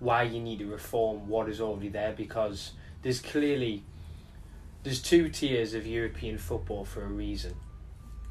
why 0.00 0.22
you 0.22 0.40
need 0.40 0.58
to 0.58 0.66
reform 0.66 1.28
what 1.28 1.48
is 1.48 1.60
already 1.60 1.88
there 1.88 2.12
because 2.12 2.72
there's 3.02 3.20
clearly 3.20 3.84
there's 4.82 5.00
two 5.00 5.28
tiers 5.30 5.72
of 5.74 5.86
European 5.86 6.36
football 6.36 6.84
for 6.84 7.02
a 7.02 7.08
reason. 7.08 7.54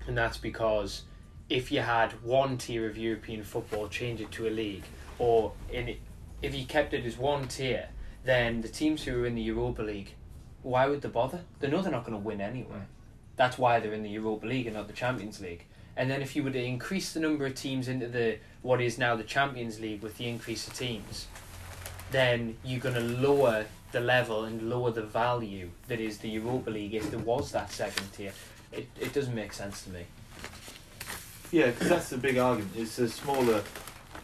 And 0.08 0.18
that's 0.18 0.38
because 0.38 1.04
if 1.50 1.72
you 1.72 1.82
had 1.82 2.12
one 2.24 2.58
tier 2.58 2.88
of 2.88 2.98
European 2.98 3.44
football, 3.44 3.88
change 3.88 4.22
it 4.22 4.32
to 4.32 4.48
a 4.48 4.52
league, 4.52 4.84
or 5.20 5.54
in 5.72 5.90
it, 5.90 6.00
if 6.43 6.53
you 6.53 6.65
kept 6.65 6.93
it 6.93 7.05
as 7.05 7.17
one 7.17 7.47
tier, 7.47 7.88
then 8.25 8.62
the 8.62 8.67
teams 8.67 9.03
who 9.03 9.23
are 9.23 9.25
in 9.25 9.33
the 9.33 9.41
Europa 9.41 9.81
League, 9.81 10.13
why 10.62 10.88
would 10.88 11.01
they 11.01 11.09
bother? 11.09 11.41
They 11.59 11.69
know 11.69 11.81
they're 11.81 11.91
not 11.91 12.05
going 12.05 12.17
to 12.17 12.23
win 12.23 12.41
anyway. 12.41 12.83
That's 13.38 13.57
why 13.57 13.79
they're 13.79 13.93
in 13.93 14.03
the 14.03 14.09
Europa 14.09 14.45
League 14.45 14.67
and 14.67 14.75
not 14.75 14.88
the 14.88 14.93
Champions 14.93 15.39
League. 15.41 15.65
And 15.95 16.12
then 16.12 16.21
if 16.21 16.35
you 16.35 16.43
were 16.43 16.51
to 16.51 16.63
increase 16.63 17.13
the 17.13 17.19
number 17.19 17.45
of 17.45 17.55
teams 17.55 17.88
into 17.88 18.07
the 18.07 18.38
what 18.62 18.81
is 18.81 18.97
now 18.97 19.15
the 19.15 19.23
Champions 19.23 19.79
League 19.79 20.01
with 20.01 20.17
the 20.17 20.27
increase 20.27 20.67
of 20.67 20.73
teams, 20.73 21.27
then 22.12 22.57
you're 22.63 22.79
going 22.79 22.95
to 22.95 23.01
lower 23.01 23.65
the 23.91 24.00
level 24.00 24.43
and 24.43 24.69
lower 24.69 24.91
the 24.91 25.03
value 25.03 25.69
that 25.88 26.00
is 26.00 26.17
the 26.17 26.29
Europa 26.29 26.69
League 26.71 26.93
if 26.93 27.09
there 27.09 27.19
was 27.19 27.51
that 27.51 27.71
second 27.71 28.12
tier. 28.12 28.33
It, 28.71 28.88
it 29.00 29.13
doesn't 29.13 29.35
make 29.35 29.53
sense 29.53 29.83
to 29.83 29.91
me. 29.91 30.05
Yeah, 31.51 31.67
because 31.67 31.89
that's 31.89 32.09
the 32.09 32.17
big 32.17 32.38
argument. 32.38 32.71
It's 32.75 32.95
the 32.95 33.07
smaller 33.07 33.63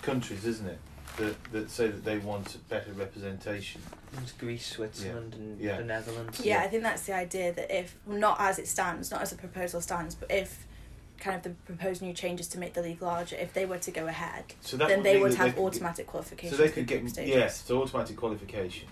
countries, 0.01 0.45
isn't 0.45 0.67
it, 0.67 0.79
that 1.19 1.43
that 1.51 1.69
say 1.69 1.88
that 1.88 2.03
they 2.03 2.17
want 2.17 2.57
better 2.69 2.91
representation. 2.93 3.81
It's 4.21 4.31
Greece, 4.33 4.65
Switzerland, 4.65 5.35
and 5.35 5.59
Yeah. 5.59 5.77
the 5.77 5.83
Netherlands. 5.83 6.41
Yeah, 6.43 6.61
I 6.61 6.67
think 6.67 6.83
that's 6.83 7.03
the 7.03 7.13
idea 7.13 7.53
that 7.53 7.69
if 7.75 7.95
not 8.07 8.38
as 8.39 8.57
it 8.59 8.67
stands, 8.67 9.11
not 9.11 9.21
as 9.21 9.29
the 9.31 9.38
proposal 9.38 9.81
stands, 9.81 10.15
but 10.15 10.31
if 10.31 10.65
kind 11.19 11.35
of 11.35 11.43
the 11.43 11.49
proposed 11.65 12.01
new 12.01 12.13
changes 12.13 12.47
to 12.47 12.57
make 12.59 12.73
the 12.73 12.81
league 12.81 13.01
larger, 13.01 13.35
if 13.35 13.53
they 13.53 13.65
were 13.65 13.77
to 13.77 13.91
go 13.91 14.07
ahead, 14.07 14.45
So 14.61 14.77
that 14.77 14.88
then 14.88 15.03
they 15.03 15.19
would 15.19 15.33
have 15.35 15.55
could- 15.55 15.63
automatic 15.63 16.07
qualification. 16.07 16.55
So 16.57 16.63
they 16.63 16.69
could 16.69 16.88
group 16.88 17.01
get 17.03 17.09
stages. 17.09 17.35
yes, 17.35 17.61
so 17.65 17.81
automatic 17.81 18.15
qualification. 18.15 18.88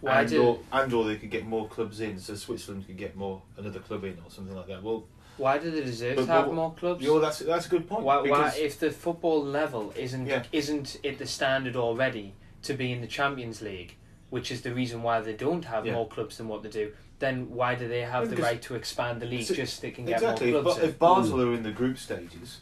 Why 0.00 0.20
and, 0.20 0.28
do 0.30 0.42
or, 0.42 0.58
and 0.72 0.92
or 0.92 1.04
they 1.04 1.16
could 1.16 1.30
get 1.30 1.46
more 1.46 1.68
clubs 1.68 2.00
in, 2.00 2.18
so 2.18 2.34
Switzerland 2.34 2.86
could 2.86 2.96
get 2.96 3.14
more 3.16 3.42
another 3.56 3.78
club 3.80 4.04
in 4.04 4.18
or 4.24 4.30
something 4.30 4.54
like 4.56 4.66
that. 4.68 4.82
Well, 4.82 5.04
why 5.36 5.58
do 5.58 5.70
they 5.70 5.82
deserve 5.82 6.16
But- 6.16 6.26
to 6.26 6.32
have 6.32 6.46
but- 6.46 6.54
more 6.54 6.72
clubs? 6.74 7.02
you 7.02 7.08
know, 7.08 7.20
that's 7.20 7.38
that's 7.40 7.66
a 7.66 7.68
good 7.68 7.88
point. 7.88 8.02
Why, 8.04 8.20
why, 8.22 8.52
if 8.56 8.78
the 8.78 8.90
football 8.90 9.42
level 9.44 9.92
isn't 9.96 10.26
Yeah. 10.26 10.44
isn't 10.52 10.98
at 11.04 11.18
the 11.18 11.26
standard 11.26 11.76
already 11.76 12.34
to 12.62 12.74
be 12.74 12.92
in 12.92 13.00
the 13.00 13.06
Champions 13.06 13.60
League, 13.62 13.96
which 14.30 14.50
is 14.50 14.62
the 14.62 14.72
reason 14.72 15.02
why 15.02 15.20
they 15.20 15.34
don't 15.34 15.64
have 15.66 15.86
Yeah. 15.86 15.92
more 15.94 16.08
clubs 16.08 16.38
than 16.38 16.48
what 16.48 16.62
they 16.62 16.68
do, 16.70 16.92
then 17.18 17.50
why 17.50 17.74
do 17.74 17.86
they 17.88 18.02
have 18.02 18.30
the 18.30 18.36
right 18.36 18.60
to 18.62 18.74
expand 18.74 19.20
the 19.20 19.26
league 19.26 19.46
just 19.46 19.76
so 19.76 19.82
they 19.82 19.90
can 19.90 20.04
get 20.06 20.20
more 20.22 20.34
clubs? 20.36 20.78
Ba- 20.78 20.84
if 20.86 20.98
Basel 20.98 21.40
are 21.42 21.54
in 21.54 21.62
the 21.62 21.70
group 21.70 21.98
stages, 21.98 22.60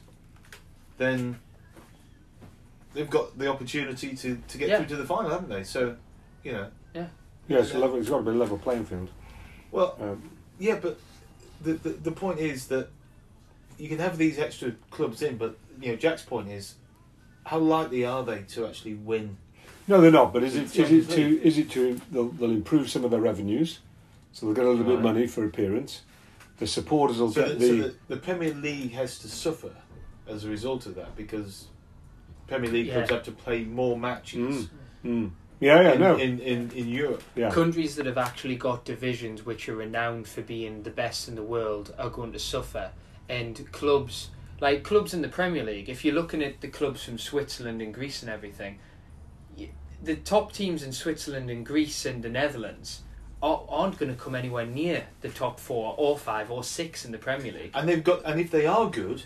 then 0.98 1.38
they've 2.94 3.08
got 3.10 3.38
the 3.38 3.48
opportunity 3.48 4.14
to, 4.16 4.38
to 4.48 4.58
get 4.58 4.68
Yeah. 4.68 4.78
through 4.78 4.86
to 4.88 4.96
the 4.96 5.04
final, 5.06 5.30
haven't 5.30 5.48
they? 5.48 5.64
So, 5.64 5.96
you 6.42 6.52
know, 6.52 6.68
Yeah, 6.94 7.58
it's, 7.58 7.74
a 7.74 7.78
level, 7.78 7.98
it's 7.98 8.08
got 8.08 8.18
to 8.18 8.22
be 8.22 8.30
a 8.30 8.34
level 8.34 8.56
playing 8.58 8.84
field. 8.84 9.08
well, 9.70 9.96
Um, 10.00 10.30
yeah, 10.58 10.78
but 10.80 10.98
the, 11.62 11.72
the 11.74 11.88
the 11.90 12.12
point 12.12 12.38
is 12.38 12.66
that 12.68 12.88
you 13.78 13.88
can 13.88 13.98
have 13.98 14.18
these 14.18 14.38
extra 14.38 14.72
clubs 14.90 15.22
in, 15.22 15.36
but 15.36 15.58
you 15.80 15.90
know, 15.90 15.96
Jack's 15.96 16.22
point 16.22 16.48
is, 16.48 16.74
how 17.44 17.58
likely 17.58 18.04
are 18.04 18.22
they 18.24 18.42
to 18.42 18.66
actually 18.66 18.94
win? 18.94 19.36
no, 19.88 20.00
they're 20.00 20.10
not. 20.10 20.32
But 20.32 20.42
is 20.44 20.56
it 20.56 20.64
It's 20.64 20.76
it 20.78 21.08
to 21.10 21.42
is 21.42 21.58
it 21.58 21.70
to 21.72 22.00
they'll, 22.10 22.28
they'll 22.28 22.50
improve 22.50 22.88
some 22.90 23.04
of 23.04 23.10
their 23.10 23.20
revenues, 23.20 23.80
so 24.32 24.46
they'll 24.46 24.54
get 24.54 24.64
a 24.64 24.68
little 24.68 24.84
bit 24.84 24.94
of 24.96 25.02
money 25.02 25.26
for 25.26 25.44
appearance. 25.44 26.02
The 26.58 26.66
supporters 26.66 27.18
will 27.18 27.32
So, 27.32 27.44
get 27.46 27.58
the, 27.58 27.66
the, 27.66 27.66
so 27.82 27.88
the, 27.88 27.94
the 28.14 28.16
Premier 28.18 28.54
League 28.54 28.92
has 28.92 29.18
to 29.20 29.28
suffer 29.28 29.72
as 30.28 30.44
a 30.44 30.48
result 30.48 30.86
of 30.86 30.94
that 30.94 31.16
because 31.16 31.66
Premier 32.46 32.70
League 32.70 32.86
Yeah. 32.86 32.94
clubs 32.94 33.10
have 33.10 33.22
to 33.24 33.32
play 33.32 33.64
more 33.64 33.98
matches. 33.98 34.68
Mm. 34.68 34.68
Mm. 35.04 35.30
Yeah, 35.62 35.80
yeah, 35.80 35.92
in, 35.92 36.00
no, 36.00 36.16
in, 36.16 36.38
in, 36.40 36.70
in 36.72 36.88
Europe. 36.88 37.22
yeah. 37.36 37.50
Countries 37.50 37.94
that 37.96 38.06
have 38.06 38.18
actually 38.18 38.56
got 38.56 38.84
divisions 38.84 39.46
which 39.46 39.68
are 39.68 39.76
renowned 39.76 40.26
for 40.26 40.42
being 40.42 40.82
the 40.82 40.90
best 40.90 41.28
in 41.28 41.36
the 41.36 41.42
world 41.42 41.94
are 41.98 42.10
going 42.10 42.32
to 42.32 42.38
suffer, 42.38 42.90
and 43.28 43.70
clubs 43.70 44.30
like 44.60 44.82
clubs 44.82 45.14
in 45.14 45.22
the 45.22 45.28
Premier 45.28 45.64
League. 45.64 45.88
If 45.88 46.04
you're 46.04 46.14
looking 46.14 46.42
at 46.42 46.60
the 46.60 46.68
clubs 46.68 47.04
from 47.04 47.18
Switzerland 47.18 47.80
and 47.80 47.94
Greece 47.94 48.22
and 48.22 48.30
everything, 48.30 48.78
the 50.02 50.16
top 50.16 50.52
teams 50.52 50.82
in 50.82 50.92
Switzerland 50.92 51.48
and 51.48 51.64
Greece 51.64 52.04
and 52.06 52.22
the 52.22 52.28
Netherlands 52.28 53.02
are- 53.42 53.64
aren't 53.68 53.98
going 53.98 54.10
to 54.12 54.20
come 54.20 54.34
anywhere 54.34 54.66
near 54.66 55.06
the 55.20 55.28
top 55.28 55.60
four 55.60 55.94
or 55.96 56.18
five 56.18 56.50
or 56.50 56.64
six 56.64 57.04
in 57.04 57.12
the 57.12 57.18
Premier 57.18 57.52
League. 57.52 57.70
And 57.74 57.88
they've 57.88 58.02
got 58.02 58.22
and 58.24 58.40
if 58.40 58.50
they 58.50 58.66
are 58.66 58.90
good, 58.90 59.24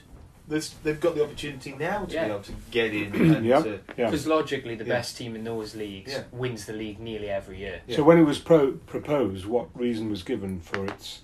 there's, 0.48 0.74
they've 0.84 1.00
got 1.00 1.14
the 1.14 1.24
opportunity 1.24 1.74
now 1.78 2.04
to 2.04 2.14
Yeah. 2.14 2.24
be 2.26 2.30
able 2.30 2.42
to 2.44 2.52
get 2.70 2.94
in 2.94 3.14
and 3.34 3.44
Yeah. 3.46 3.62
to, 3.62 3.80
yeah. 3.96 4.06
Because 4.06 4.26
logically, 4.26 4.74
the 4.76 4.84
Yeah. 4.84 4.94
best 4.94 5.16
team 5.16 5.34
in 5.34 5.44
those 5.44 5.74
leagues 5.74 6.12
Yeah. 6.12 6.24
wins 6.32 6.66
the 6.66 6.72
league 6.72 7.00
nearly 7.00 7.28
every 7.28 7.58
year. 7.58 7.80
Yeah. 7.86 7.96
So 7.96 8.04
when 8.04 8.18
it 8.18 8.22
was 8.24 8.38
pro- 8.38 8.72
proposed, 8.72 9.46
what 9.46 9.68
reason 9.78 10.10
was 10.10 10.22
given 10.22 10.60
for 10.60 10.84
its? 10.86 11.22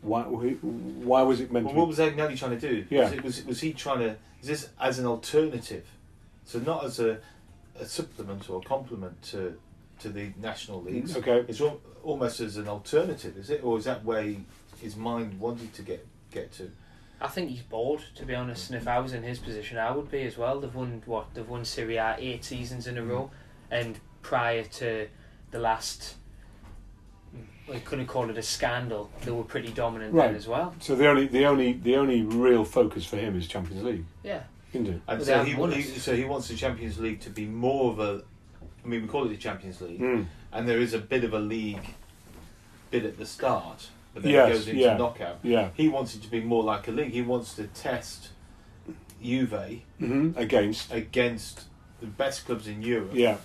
Why 0.00 0.22
why 0.22 1.22
was 1.22 1.40
it 1.40 1.52
meant 1.52 1.66
Well, 1.66 1.74
to? 1.74 1.80
what 1.80 1.86
Be, 1.86 1.90
was 1.90 1.98
Agnelli 1.98 2.36
trying 2.36 2.58
to 2.58 2.68
do? 2.68 2.84
Yeah. 2.90 3.04
Was, 3.04 3.12
it, 3.12 3.22
was 3.24 3.44
was 3.46 3.60
he 3.60 3.72
trying 3.72 4.00
to? 4.00 4.16
Is 4.40 4.48
this 4.48 4.68
as 4.80 4.98
an 4.98 5.06
alternative? 5.06 5.86
So 6.44 6.58
not 6.58 6.84
as 6.84 6.98
a, 6.98 7.18
a 7.78 7.84
supplement 7.84 8.50
or 8.50 8.60
a 8.60 8.64
complement 8.64 9.22
to 9.30 9.56
to 10.00 10.08
the 10.08 10.32
national 10.40 10.82
leagues. 10.82 11.16
okay, 11.16 11.44
It's 11.46 11.60
al- 11.60 11.80
almost 12.02 12.40
as 12.40 12.56
an 12.56 12.66
alternative, 12.66 13.36
is 13.36 13.50
it, 13.50 13.62
or 13.62 13.78
is 13.78 13.84
that 13.84 14.04
where 14.04 14.24
he, 14.24 14.40
his 14.80 14.96
mind 14.96 15.38
wanted 15.38 15.72
to 15.74 15.82
get 15.82 16.04
get 16.32 16.50
to? 16.54 16.72
I 17.22 17.28
think 17.28 17.50
he's 17.50 17.62
bored, 17.62 18.02
to 18.16 18.26
be 18.26 18.34
honest. 18.34 18.70
And 18.70 18.76
if 18.80 18.88
I 18.88 18.98
was 18.98 19.12
in 19.14 19.22
his 19.22 19.38
position, 19.38 19.78
I 19.78 19.92
would 19.92 20.10
be 20.10 20.22
as 20.24 20.36
well. 20.36 20.60
They've 20.60 20.74
won 20.74 21.02
what? 21.06 21.32
They've 21.34 21.48
won 21.48 21.64
Serie 21.64 21.96
A 21.96 22.16
eight 22.18 22.44
seasons 22.44 22.86
in 22.88 22.98
a 22.98 23.04
row, 23.04 23.30
and 23.70 23.98
prior 24.22 24.64
to 24.64 25.06
the 25.52 25.58
last, 25.60 26.16
I 27.72 27.78
couldn't 27.78 28.06
call 28.06 28.28
it 28.28 28.36
a 28.36 28.42
scandal. 28.42 29.08
They 29.24 29.30
were 29.30 29.44
pretty 29.44 29.70
dominant 29.72 30.14
Right. 30.14 30.26
then 30.26 30.34
as 30.34 30.48
well. 30.48 30.74
so 30.80 30.94
the 30.96 31.08
only 31.08 31.28
the 31.28 31.44
only 31.46 31.74
the 31.74 31.96
only 31.96 32.22
real 32.22 32.64
focus 32.64 33.06
for 33.06 33.16
him 33.16 33.36
is 33.36 33.46
Champions 33.46 33.82
League, 33.84 34.04
Yeah, 34.24 34.42
isn't 34.72 34.88
it? 34.88 35.00
And 35.06 35.22
so 35.22 35.44
he, 35.44 35.54
won 35.54 35.70
he 35.72 35.82
so 35.82 36.16
he 36.16 36.24
wants 36.24 36.48
the 36.48 36.56
Champions 36.56 36.98
League 36.98 37.20
to 37.20 37.30
be 37.30 37.46
more 37.46 37.92
of 37.92 38.00
a. 38.00 38.24
I 38.84 38.88
mean, 38.88 39.02
we 39.02 39.08
call 39.08 39.24
it 39.26 39.28
the 39.28 39.36
Champions 39.36 39.80
League, 39.80 40.00
Mm. 40.00 40.26
and 40.52 40.68
there 40.68 40.80
is 40.80 40.92
a 40.92 40.98
bit 40.98 41.22
of 41.22 41.32
a 41.34 41.38
league 41.38 41.94
bit 42.90 43.04
at 43.04 43.16
the 43.16 43.24
start, 43.26 43.88
but 44.14 44.22
then 44.22 44.32
Yes, 44.32 44.48
it 44.48 44.52
goes 44.52 44.68
into 44.68 44.80
yeah. 44.80 44.96
knockout. 44.96 45.38
Yeah, 45.42 45.68
He 45.74 45.88
wants 45.88 46.14
it 46.14 46.22
to 46.22 46.30
be 46.30 46.40
more 46.40 46.62
like 46.62 46.88
a 46.88 46.90
league. 46.90 47.12
He 47.12 47.22
wants 47.22 47.54
to 47.54 47.66
test 47.68 48.28
Juve 49.22 49.80
hmm 49.98 50.30
against. 50.36 50.92
against 50.92 51.64
the 52.00 52.06
best 52.06 52.44
clubs 52.46 52.66
in 52.66 52.82
Europe 52.82 53.10
Yeah, 53.14 53.36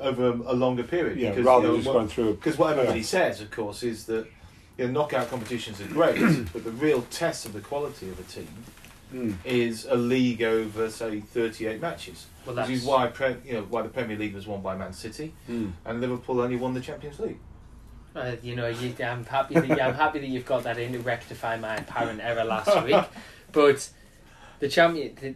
over 0.00 0.28
a, 0.30 0.32
a 0.32 0.54
longer 0.54 0.82
period. 0.82 1.18
yeah. 1.18 1.30
because, 1.30 1.44
rather 1.44 1.62
you 1.62 1.68
know, 1.68 1.72
than 1.74 1.82
just 1.82 1.86
what- 1.88 1.92
going 1.94 2.08
through. 2.08 2.34
Because 2.34 2.58
what 2.58 2.72
everybody 2.72 3.00
Yeah. 3.00 3.04
says, 3.06 3.40
of 3.40 3.50
course, 3.50 3.82
is 3.82 4.06
that 4.06 4.26
you 4.78 4.86
know, 4.86 4.90
knockout 5.02 5.28
competitions 5.28 5.80
are 5.80 5.86
great, 5.86 6.16
but 6.52 6.64
the 6.64 6.70
real 6.72 7.02
test 7.10 7.44
of 7.46 7.52
the 7.52 7.60
quality 7.60 8.08
of 8.08 8.18
a 8.18 8.22
team 8.24 8.48
Mm. 9.14 9.34
is 9.44 9.84
a 9.84 9.94
league 9.94 10.42
over, 10.42 10.88
say, 10.88 11.20
38 11.20 11.82
matches. 11.82 12.24
well, 12.46 12.56
Which 12.56 12.66
that's 12.66 12.70
is 12.80 12.84
why, 12.86 13.08
pre- 13.08 13.36
you 13.44 13.52
know, 13.52 13.66
why 13.68 13.82
the 13.82 13.90
Premier 13.90 14.16
League 14.16 14.34
was 14.34 14.46
won 14.46 14.62
by 14.62 14.74
Man 14.74 14.94
City 14.94 15.34
Mm. 15.50 15.72
and 15.84 16.00
Liverpool 16.00 16.40
only 16.40 16.56
won 16.56 16.72
the 16.72 16.80
Champions 16.80 17.20
League. 17.20 17.36
Uh, 18.14 18.36
you 18.42 18.54
know, 18.54 18.68
you, 18.68 18.94
I'm 19.04 19.24
happy. 19.24 19.54
That, 19.54 19.82
I'm 19.82 19.94
happy 19.94 20.18
that 20.18 20.28
you've 20.28 20.46
got 20.46 20.64
that 20.64 20.78
in 20.78 20.92
to 20.92 20.98
rectify 20.98 21.56
my 21.56 21.76
apparent 21.76 22.20
error 22.20 22.44
last 22.44 22.84
week. 22.84 23.02
But 23.52 23.88
the 24.60 24.68
champion, 24.68 25.16
the, 25.20 25.34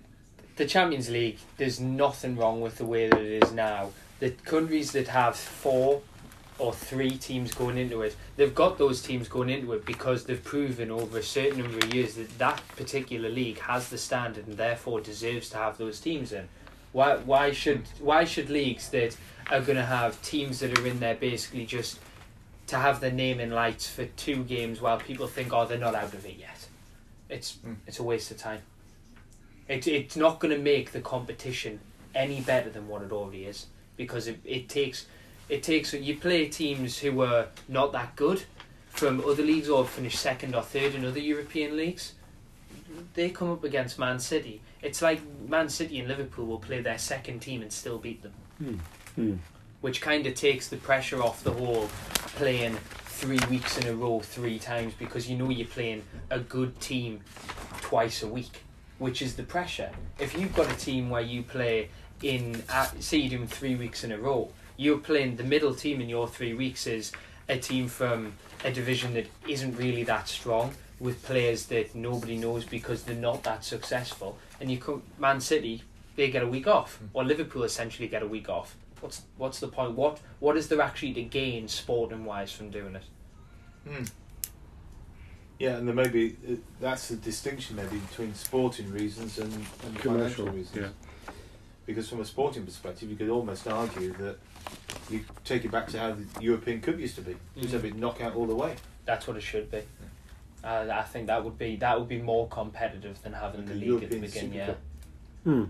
the 0.57 0.67
Champions 0.67 1.09
League, 1.09 1.39
there's 1.57 1.81
nothing 1.81 2.37
wrong 2.37 2.61
with 2.61 2.77
the 2.77 2.85
way 2.85 3.09
that 3.09 3.21
it 3.21 3.43
is 3.45 3.53
now. 3.53 3.93
The 4.21 4.31
countries 4.31 4.93
that 4.93 5.09
have 5.09 5.37
four 5.37 6.03
or 6.59 6.73
three 6.73 7.11
teams 7.11 7.53
going 7.53 7.77
into 7.77 8.03
it, 8.03 8.17
they've 8.37 8.55
got 8.55 8.79
those 8.79 9.03
teams 9.03 9.29
going 9.29 9.51
into 9.51 9.73
it 9.75 9.85
because 9.85 10.25
they've 10.25 10.43
proven 10.43 10.91
over 10.91 11.19
a 11.19 11.23
certain 11.23 11.61
number 11.61 11.79
of 11.79 11.95
years 11.95 12.15
that 12.15 12.39
that 12.39 12.63
particular 12.77 13.29
league 13.29 13.59
has 13.61 13.91
the 13.91 13.99
standard 13.99 14.47
and 14.47 14.57
therefore 14.57 15.01
deserves 15.01 15.51
to 15.51 15.59
have 15.59 15.77
those 15.77 16.01
teams 16.01 16.33
in. 16.33 16.49
Why? 16.93 17.17
Why 17.17 17.53
should? 17.53 17.83
Why 18.01 18.25
should 18.25 18.49
leagues 18.49 18.89
that 18.91 19.17
are 19.51 19.61
going 19.61 19.77
to 19.77 19.85
have 19.85 20.21
teams 20.23 20.61
that 20.61 20.79
are 20.79 20.87
in 20.87 20.99
there 20.99 21.15
basically 21.15 21.67
just 21.67 21.99
to 22.69 22.77
have 22.77 23.01
their 23.01 23.13
name 23.13 23.39
in 23.41 23.51
lights 23.51 23.89
for 23.89 24.05
two 24.05 24.43
games 24.45 24.81
while 24.81 24.99
people 24.99 25.27
think, 25.27 25.53
oh, 25.53 25.67
they're 25.67 25.79
not 25.79 25.95
out 25.95 26.13
of 26.15 26.25
it 26.27 26.37
yet. 26.39 26.67
It's 27.29 27.59
Mm. 27.67 27.77
it's 27.87 27.99
a 27.99 28.03
waste 28.03 28.31
of 28.31 28.39
time. 28.39 28.63
It, 29.69 29.87
it's 29.87 30.17
not 30.17 30.39
going 30.41 30.55
to 30.55 30.61
make 30.63 30.93
the 30.93 31.01
competition 31.01 31.81
any 32.15 32.41
better 32.41 32.71
than 32.71 32.87
what 32.89 33.03
it 33.03 33.13
already 33.13 33.45
is 33.45 33.67
because 33.97 34.27
it, 34.27 34.39
it 34.45 34.69
takes 34.69 35.07
it 35.49 35.63
takes 35.63 35.93
you 35.93 36.17
play 36.17 36.49
teams 36.49 36.99
who 36.99 37.13
were 37.13 37.47
not 37.69 37.93
that 37.93 38.15
good 38.17 38.45
from 38.89 39.21
other 39.21 39.43
leagues 39.43 39.69
or 39.69 39.85
finish 39.85 40.17
second 40.17 40.55
or 40.55 40.63
third 40.63 40.95
in 40.95 41.05
other 41.05 41.21
European 41.21 41.77
leagues. 41.77 42.13
They 43.15 43.31
come 43.31 43.51
up 43.51 43.63
against 43.65 43.99
Man 43.99 44.19
City. 44.19 44.61
It's 44.83 45.03
like 45.03 45.21
Man 45.49 45.69
City 45.69 45.99
and 45.99 46.09
Liverpool 46.09 46.47
will 46.47 46.59
play 46.61 46.81
their 46.81 46.99
second 46.99 47.41
team 47.41 47.63
and 47.63 47.73
still 47.73 47.99
beat 47.99 48.23
them 48.23 48.33
Mm. 48.63 48.79
Mm. 49.19 49.39
Which 49.81 50.01
kind 50.01 50.27
of 50.27 50.35
takes 50.35 50.69
the 50.69 50.77
pressure 50.77 51.23
off 51.23 51.43
the 51.43 51.53
whole 51.53 51.89
playing 52.37 52.77
three 53.05 53.39
weeks 53.49 53.79
in 53.79 53.87
a 53.87 53.95
row 53.95 54.21
three 54.21 54.59
times 54.59 54.93
because 54.99 55.29
you 55.29 55.37
know 55.37 55.49
you're 55.49 55.67
playing 55.67 56.03
a 56.31 56.39
good 56.39 56.79
team 56.81 57.21
twice 57.81 58.23
a 58.23 58.29
week, 58.29 58.63
which 58.99 59.23
is 59.23 59.37
the 59.37 59.43
pressure. 59.43 59.91
If 60.19 60.39
you've 60.39 60.55
got 60.55 60.71
a 60.71 60.77
team 60.77 61.09
where 61.09 61.23
you 61.23 61.43
play 61.43 61.89
in, 62.23 62.63
say 63.01 63.19
you're 63.19 63.39
doing 63.39 63.49
three 63.49 63.75
weeks 63.75 64.05
in 64.05 64.13
a 64.13 64.19
row, 64.19 64.51
you're 64.77 64.99
playing 64.99 65.37
the 65.37 65.45
middle 65.45 65.75
team 65.75 66.01
in 66.01 66.09
your 66.09 66.29
three 66.29 66.55
weeks 66.55 66.87
is 66.87 67.13
a 67.49 67.57
team 67.57 67.89
from 67.89 68.35
a 68.65 68.71
division 68.71 69.15
that 69.15 69.27
isn't 69.49 69.77
really 69.77 70.03
that 70.05 70.29
strong 70.29 70.75
with 70.99 71.23
players 71.25 71.67
that 71.67 71.95
nobody 71.95 72.37
knows 72.37 72.65
because 72.65 73.03
they're 73.05 73.15
not 73.15 73.43
that 73.45 73.65
successful. 73.65 74.39
And 74.61 74.71
you 74.71 74.79
come 74.79 75.03
Man 75.19 75.41
City, 75.41 75.83
they 76.17 76.31
get 76.31 76.43
a 76.43 76.47
week 76.47 76.67
off, 76.67 76.99
or 77.13 77.25
Liverpool 77.25 77.63
essentially 77.63 78.09
get 78.09 78.23
a 78.23 78.27
week 78.27 78.49
off. 78.49 78.77
What's 79.07 79.23
what's 79.37 79.61
the 79.61 79.69
point? 79.69 79.93
What 79.93 80.19
what 80.41 80.57
is 80.57 80.67
there 80.67 80.81
actually 80.81 81.15
to 81.15 81.23
gain 81.23 81.69
sporting 81.69 82.25
wise 82.25 82.51
from 82.51 82.71
doing 82.71 82.97
it? 82.97 83.05
Hmm. 83.89 84.03
Yeah, 85.61 85.77
and 85.77 85.87
then 85.87 85.95
maybe 85.95 86.37
uh, 86.45 86.55
that's 86.81 87.07
the 87.09 87.15
distinction 87.17 87.77
maybe 87.77 87.99
between 87.99 88.35
sporting 88.35 88.91
reasons 88.93 89.39
and, 89.39 89.53
and 89.85 89.97
Commercial, 90.01 90.49
reasons. 90.49 90.75
yeah. 90.77 90.89
Because 91.87 92.09
from 92.09 92.21
a 92.21 92.25
sporting 92.25 92.65
perspective, 92.65 93.09
you 93.09 93.15
could 93.15 93.29
almost 93.29 93.69
argue 93.69 94.13
that 94.15 94.39
you 95.09 95.25
take 95.45 95.65
it 95.65 95.71
back 95.71 95.87
to 95.93 96.01
how 96.01 96.11
the 96.13 96.25
European 96.43 96.81
Cup 96.81 96.99
used 96.99 97.15
to 97.15 97.21
be. 97.23 97.37
Just 97.57 97.69
Mhm. 97.69 97.73
have 97.75 97.85
it 97.85 97.95
knockout 97.95 98.35
all 98.35 98.47
the 98.49 98.57
way. 98.57 98.75
That's 99.05 99.29
what 99.29 99.37
it 99.37 99.43
should 99.45 99.71
be. 99.71 99.83
Uh, 100.65 100.89
I 100.93 101.03
think 101.05 101.29
that 101.29 101.45
would 101.45 101.57
be 101.57 101.77
that 101.77 101.97
would 101.97 102.09
be 102.09 102.21
more 102.21 102.49
competitive 102.49 103.23
than 103.23 103.35
having 103.35 103.61
Like 103.61 103.69
the 103.69 103.75
a 103.75 103.77
league 103.77 104.03
at 104.03 104.11
the 104.11 104.17
European 104.17 104.21
beginning. 104.23 104.51
Super 104.51 104.57
Yeah. 104.59 104.67
Cup. 104.67 104.79
Hmm. 105.45 105.65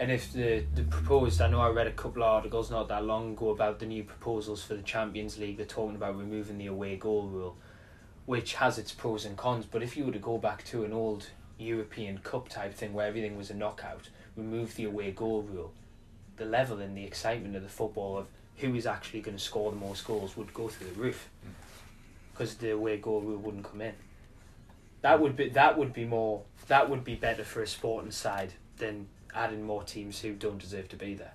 And 0.00 0.12
if 0.12 0.32
the, 0.32 0.64
the 0.74 0.84
proposed, 0.84 1.40
I 1.40 1.48
know 1.48 1.60
I 1.60 1.70
read 1.70 1.88
a 1.88 1.92
couple 1.92 2.22
of 2.22 2.28
articles 2.28 2.70
not 2.70 2.88
that 2.88 3.04
long 3.04 3.32
ago 3.32 3.50
about 3.50 3.80
the 3.80 3.86
new 3.86 4.04
proposals 4.04 4.62
for 4.62 4.74
the 4.74 4.82
Champions 4.82 5.38
League. 5.38 5.56
They're 5.56 5.66
talking 5.66 5.96
about 5.96 6.16
removing 6.16 6.58
the 6.58 6.66
away 6.66 6.96
goal 6.96 7.26
rule, 7.26 7.56
which 8.24 8.54
has 8.54 8.78
its 8.78 8.92
pros 8.92 9.24
and 9.24 9.36
cons. 9.36 9.66
But 9.66 9.82
if 9.82 9.96
you 9.96 10.04
were 10.04 10.12
to 10.12 10.18
go 10.20 10.38
back 10.38 10.64
to 10.66 10.84
an 10.84 10.92
old 10.92 11.26
European 11.58 12.18
Cup 12.18 12.48
type 12.48 12.74
thing 12.74 12.92
where 12.92 13.08
everything 13.08 13.36
was 13.36 13.50
a 13.50 13.54
knockout, 13.54 14.08
remove 14.36 14.76
the 14.76 14.84
away 14.84 15.10
goal 15.10 15.42
rule, 15.42 15.72
the 16.36 16.44
level 16.44 16.78
and 16.78 16.96
the 16.96 17.04
excitement 17.04 17.56
of 17.56 17.64
the 17.64 17.68
football 17.68 18.18
of 18.18 18.26
who 18.58 18.76
is 18.76 18.86
actually 18.86 19.20
going 19.20 19.36
to 19.36 19.42
score 19.42 19.70
the 19.72 19.76
most 19.76 20.06
goals 20.06 20.36
would 20.36 20.54
go 20.54 20.68
through 20.68 20.88
the 20.88 21.00
roof, 21.00 21.28
mm. 21.44 21.50
because 22.32 22.54
the 22.56 22.70
away 22.70 22.98
goal 22.98 23.20
rule 23.20 23.38
wouldn't 23.38 23.64
come 23.64 23.80
in. 23.80 23.94
That 25.02 25.20
would 25.20 25.36
be 25.36 25.48
that 25.50 25.76
would 25.76 25.92
be 25.92 26.04
more 26.04 26.42
that 26.68 26.88
would 26.88 27.04
be 27.04 27.14
better 27.14 27.44
for 27.44 27.62
a 27.62 27.66
sporting 27.66 28.10
side 28.10 28.54
than 28.78 29.08
adding 29.34 29.62
more 29.62 29.82
teams 29.82 30.20
who 30.20 30.32
don't 30.32 30.58
deserve 30.58 30.88
to 30.88 30.96
be 30.96 31.14
there. 31.14 31.32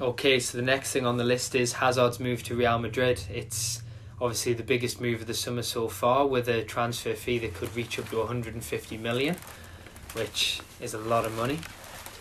Okay, 0.00 0.40
so 0.40 0.56
the 0.56 0.64
next 0.64 0.92
thing 0.92 1.04
on 1.04 1.18
the 1.18 1.24
list 1.24 1.54
is 1.54 1.74
Hazard's 1.74 2.18
move 2.18 2.42
to 2.44 2.54
Real 2.54 2.78
Madrid. 2.78 3.22
It's 3.30 3.82
obviously 4.20 4.54
the 4.54 4.62
biggest 4.62 5.00
move 5.00 5.20
of 5.20 5.26
the 5.26 5.34
summer 5.34 5.62
so 5.62 5.88
far, 5.88 6.26
with 6.26 6.48
a 6.48 6.62
transfer 6.62 7.14
fee 7.14 7.38
that 7.40 7.54
could 7.54 7.74
reach 7.76 7.98
up 7.98 8.08
to 8.08 8.18
150 8.18 8.96
million, 8.96 9.36
which 10.14 10.60
is 10.80 10.94
a 10.94 10.98
lot 10.98 11.24
of 11.24 11.36
money. 11.36 11.58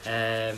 Um, 0.05 0.57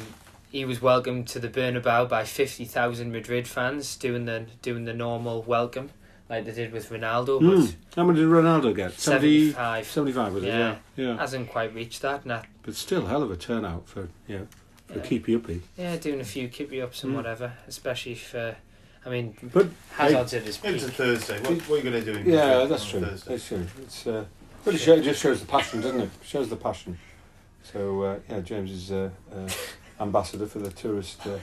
he 0.51 0.65
was 0.65 0.81
welcomed 0.81 1.27
to 1.29 1.39
the 1.39 1.47
Bernabeu 1.47 2.09
by 2.09 2.25
50,000 2.25 3.11
Madrid 3.11 3.47
fans, 3.47 3.95
doing 3.95 4.25
the 4.25 4.45
doing 4.61 4.85
the 4.85 4.93
normal 4.93 5.43
welcome 5.43 5.91
like 6.31 6.45
they 6.45 6.53
did 6.53 6.71
with 6.71 6.89
Ronaldo, 6.89 7.41
but 7.41 7.75
How 7.95 8.05
many 8.05 8.19
did 8.19 8.29
Ronaldo 8.29 8.73
get? 8.73 8.93
75 8.93 9.85
75 9.85 10.33
was 10.33 10.43
it? 10.43 10.47
Yeah. 10.47 10.75
Yeah. 10.95 11.05
yeah. 11.07 11.17
hasn't 11.17 11.49
quite 11.49 11.75
reached 11.75 12.01
that. 12.03 12.25
Nah, 12.25 12.41
But 12.63 12.75
still, 12.75 13.05
hell 13.05 13.21
of 13.21 13.29
a 13.31 13.35
turnout 13.35 13.87
for 13.87 14.07
yeah 14.27 14.43
for 14.87 14.99
Yeah. 14.99 15.03
keepy 15.05 15.35
uppy. 15.35 15.61
Yeah, 15.77 15.97
doing 15.97 16.21
a 16.21 16.23
few 16.23 16.47
kippy 16.47 16.81
ups 16.81 17.03
and 17.03 17.11
Mm. 17.11 17.17
whatever, 17.17 17.53
especially 17.67 18.15
for. 18.15 18.55
I 19.05 19.09
mean, 19.09 19.35
But 19.53 19.67
Hazard's 19.97 20.33
at 20.33 20.43
his 20.43 20.59
It's 20.63 20.83
a. 20.83 20.91
Thursday. 20.91 21.39
What, 21.41 21.53
what 21.67 21.71
are 21.71 21.77
you 21.83 21.89
going 21.91 22.05
to 22.05 22.13
do? 22.13 22.19
In 22.19 22.29
yeah, 22.29 22.65
that's 22.65 22.87
true. 22.87 23.01
Thursday? 23.01 23.31
That's 23.31 23.47
true. 23.47 23.67
It's 23.81 24.07
uh, 24.07 24.25
but 24.63 24.75
it, 24.75 24.77
show, 24.77 24.93
it 24.93 25.01
just 25.01 25.19
shows 25.21 25.41
the 25.41 25.47
passion, 25.47 25.81
doesn't 25.81 25.99
it? 26.01 26.09
Shows 26.23 26.49
the 26.49 26.55
passion. 26.55 26.97
So 27.63 28.03
uh, 28.03 28.19
yeah, 28.29 28.39
James 28.41 28.71
is 28.71 28.91
uh, 28.91 29.09
uh, 29.35 29.49
ambassador 29.99 30.45
for 30.45 30.59
the 30.59 30.69
tourist 30.71 31.25
uh, 31.27 31.39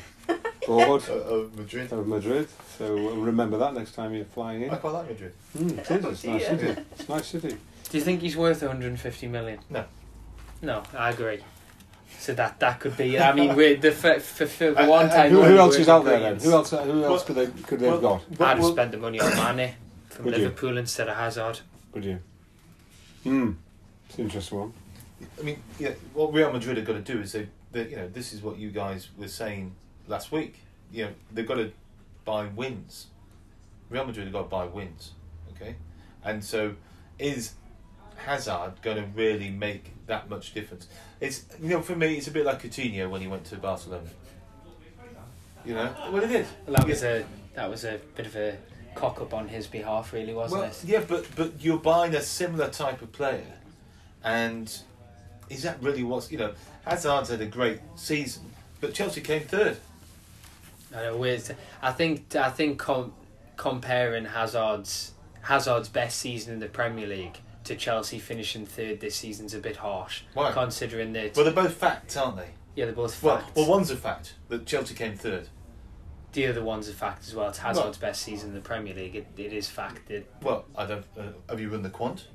board 0.68 1.02
Uh, 1.08 1.14
of 1.14 1.56
Madrid. 1.58 1.92
of 1.92 2.06
Madrid. 2.06 2.48
So 2.78 2.84
uh, 2.96 3.14
remember 3.14 3.58
that 3.58 3.74
next 3.74 3.92
time 3.92 4.14
you're 4.14 4.24
flying 4.24 4.62
in. 4.62 4.70
I 4.70 4.76
quite 4.76 4.92
like 4.92 5.08
Madrid. 5.10 5.32
Mm, 5.56 5.78
it 5.78 5.90
is. 5.90 5.90
It's 5.90 6.24
a 6.24 6.30
nice 6.30 6.48
dear. 6.48 6.58
city. 6.58 6.80
It's 6.92 7.08
a 7.08 7.12
nice 7.12 7.26
city. 7.26 7.56
Do 7.90 7.98
you 7.98 8.04
think 8.04 8.20
he's 8.20 8.36
worth 8.36 8.60
150 8.62 9.26
million? 9.28 9.58
No. 9.70 9.84
No, 10.62 10.82
I 10.96 11.10
agree. 11.10 11.40
So 12.18 12.34
that 12.34 12.58
that 12.60 12.80
could 12.80 12.96
be. 12.96 13.18
I 13.18 13.32
mean, 13.32 13.54
we're 13.54 13.76
the 13.76 13.92
for, 13.92 14.18
for, 14.20 14.46
for 14.46 14.70
the 14.72 14.80
And- 14.80 14.88
one 14.90 15.08
time. 15.08 15.30
Who, 15.30 15.42
who 15.42 15.56
else 15.56 15.76
were 15.76 15.80
is 15.82 15.88
out 15.88 16.04
there 16.04 16.18
then? 16.20 16.38
Who 16.40 16.52
else? 16.52 16.70
Who 16.70 16.76
else 16.78 16.88
Well- 16.88 17.18
could 17.24 17.36
they 17.36 17.46
could 17.62 17.80
they 17.80 17.88
have 17.88 18.02
got? 18.02 18.22
I'd 18.32 18.38
have 18.48 18.58
well, 18.60 18.72
spent 18.72 18.90
the 18.92 18.98
money 18.98 19.20
on 19.20 19.30
Mane 19.56 19.74
from 20.10 20.24
Would 20.26 20.36
you? 20.36 20.42
Liverpool 20.44 20.76
instead 20.78 21.08
of 21.08 21.16
Hazard. 21.16 21.60
Would 21.94 22.04
you? 22.04 22.18
Hmm. 23.22 23.52
It's 24.08 24.18
an 24.18 24.24
interesting 24.24 24.58
one. 24.58 24.72
I 25.38 25.42
mean, 25.42 25.62
yeah, 25.78 25.90
what 26.14 26.32
Real 26.32 26.52
Madrid 26.52 26.76
have 26.76 26.86
got 26.86 26.94
to 26.94 27.00
do 27.00 27.20
is 27.20 27.32
they, 27.32 27.48
they, 27.72 27.88
you 27.88 27.96
know, 27.96 28.08
this 28.08 28.32
is 28.32 28.42
what 28.42 28.56
you 28.58 28.70
guys 28.70 29.08
were 29.18 29.28
saying 29.28 29.72
last 30.08 30.30
week. 30.32 30.56
You 30.92 31.04
know, 31.06 31.10
they've 31.32 31.46
got 31.46 31.56
to 31.56 31.72
buy 32.24 32.46
wins. 32.46 33.06
Real 33.90 34.04
Madrid 34.04 34.26
have 34.26 34.32
got 34.32 34.42
to 34.42 34.48
buy 34.48 34.64
wins, 34.66 35.12
okay? 35.54 35.76
And 36.24 36.42
so, 36.44 36.74
is 37.18 37.52
Hazard 38.16 38.74
going 38.82 38.96
to 38.98 39.04
really 39.14 39.50
make 39.50 39.92
that 40.06 40.28
much 40.28 40.52
difference? 40.54 40.88
It's 41.20 41.44
you 41.62 41.70
know, 41.70 41.80
for 41.82 41.96
me, 41.96 42.16
it's 42.16 42.26
a 42.28 42.30
bit 42.30 42.44
like 42.44 42.62
Coutinho 42.62 43.08
when 43.10 43.20
he 43.20 43.26
went 43.28 43.44
to 43.46 43.56
Barcelona. 43.56 44.08
You 45.64 45.74
know, 45.74 45.94
well, 46.12 46.22
it 46.22 46.30
is. 46.30 46.46
Well, 46.66 46.76
that 46.76 46.86
was 46.86 47.02
Yeah. 47.02 47.08
a 47.08 47.24
that 47.54 47.68
was 47.70 47.84
a 47.84 47.98
bit 48.14 48.26
of 48.26 48.36
a 48.36 48.56
cock 48.94 49.20
up 49.20 49.34
on 49.34 49.48
his 49.48 49.66
behalf, 49.66 50.12
really, 50.12 50.32
wasn't 50.32 50.60
Well, 50.62 50.70
it? 50.70 50.84
yeah, 50.84 51.00
but 51.06 51.26
but 51.34 51.52
you're 51.60 51.78
buying 51.78 52.14
a 52.14 52.22
similar 52.22 52.68
type 52.70 53.02
of 53.02 53.12
player, 53.12 53.54
and 54.22 54.72
is 55.50 55.62
that 55.62 55.82
really 55.82 56.02
what's 56.04 56.30
you 56.30 56.38
know? 56.38 56.54
Hazard's 56.84 57.30
had 57.30 57.40
a 57.40 57.46
great 57.46 57.80
season, 57.96 58.44
but 58.80 58.94
Chelsea 58.94 59.20
came 59.20 59.42
third. 59.42 59.78
I 60.94 61.02
know. 61.02 61.16
Weird. 61.16 61.42
I 61.82 61.92
think 61.92 62.34
I 62.36 62.50
think 62.50 62.78
com- 62.78 63.12
comparing 63.56 64.24
Hazard's 64.24 65.12
Hazard's 65.42 65.88
best 65.88 66.18
season 66.18 66.54
in 66.54 66.60
the 66.60 66.66
Premier 66.68 67.06
League 67.06 67.38
to 67.64 67.76
Chelsea 67.76 68.18
finishing 68.18 68.64
third 68.66 69.00
this 69.00 69.16
season's 69.16 69.52
a 69.54 69.58
bit 69.58 69.76
harsh, 69.76 70.22
Why? 70.34 70.52
considering 70.52 71.12
that 71.14 71.36
Well, 71.36 71.44
they're 71.44 71.52
both 71.54 71.74
facts, 71.74 72.16
aren't 72.16 72.36
they? 72.36 72.48
yeah 72.74 72.86
they're 72.86 72.94
both 72.94 73.22
Well, 73.22 73.38
facts. 73.38 73.52
well, 73.56 73.66
one's 73.68 73.90
a 73.90 73.96
fact 73.96 74.34
that 74.48 74.64
Chelsea 74.66 74.94
came 74.94 75.16
third. 75.16 75.48
the 76.32 76.46
other 76.46 76.62
one's 76.62 76.88
a 76.88 76.92
fact 76.94 77.26
as 77.26 77.34
well. 77.34 77.48
It's 77.48 77.58
Hazard's 77.58 77.98
best 77.98 78.22
season 78.22 78.50
in 78.50 78.54
the 78.54 78.60
Premier 78.60 78.94
League. 78.94 79.16
It, 79.16 79.26
it 79.36 79.52
is 79.52 79.68
fact. 79.68 80.10
It, 80.10 80.30
Well, 80.42 80.64
I 80.76 80.86
don't. 80.86 81.04
Uh, 81.18 81.24
have 81.48 81.60
you 81.60 81.68
run 81.70 81.82
the 81.82 81.90
quant? 81.90 82.26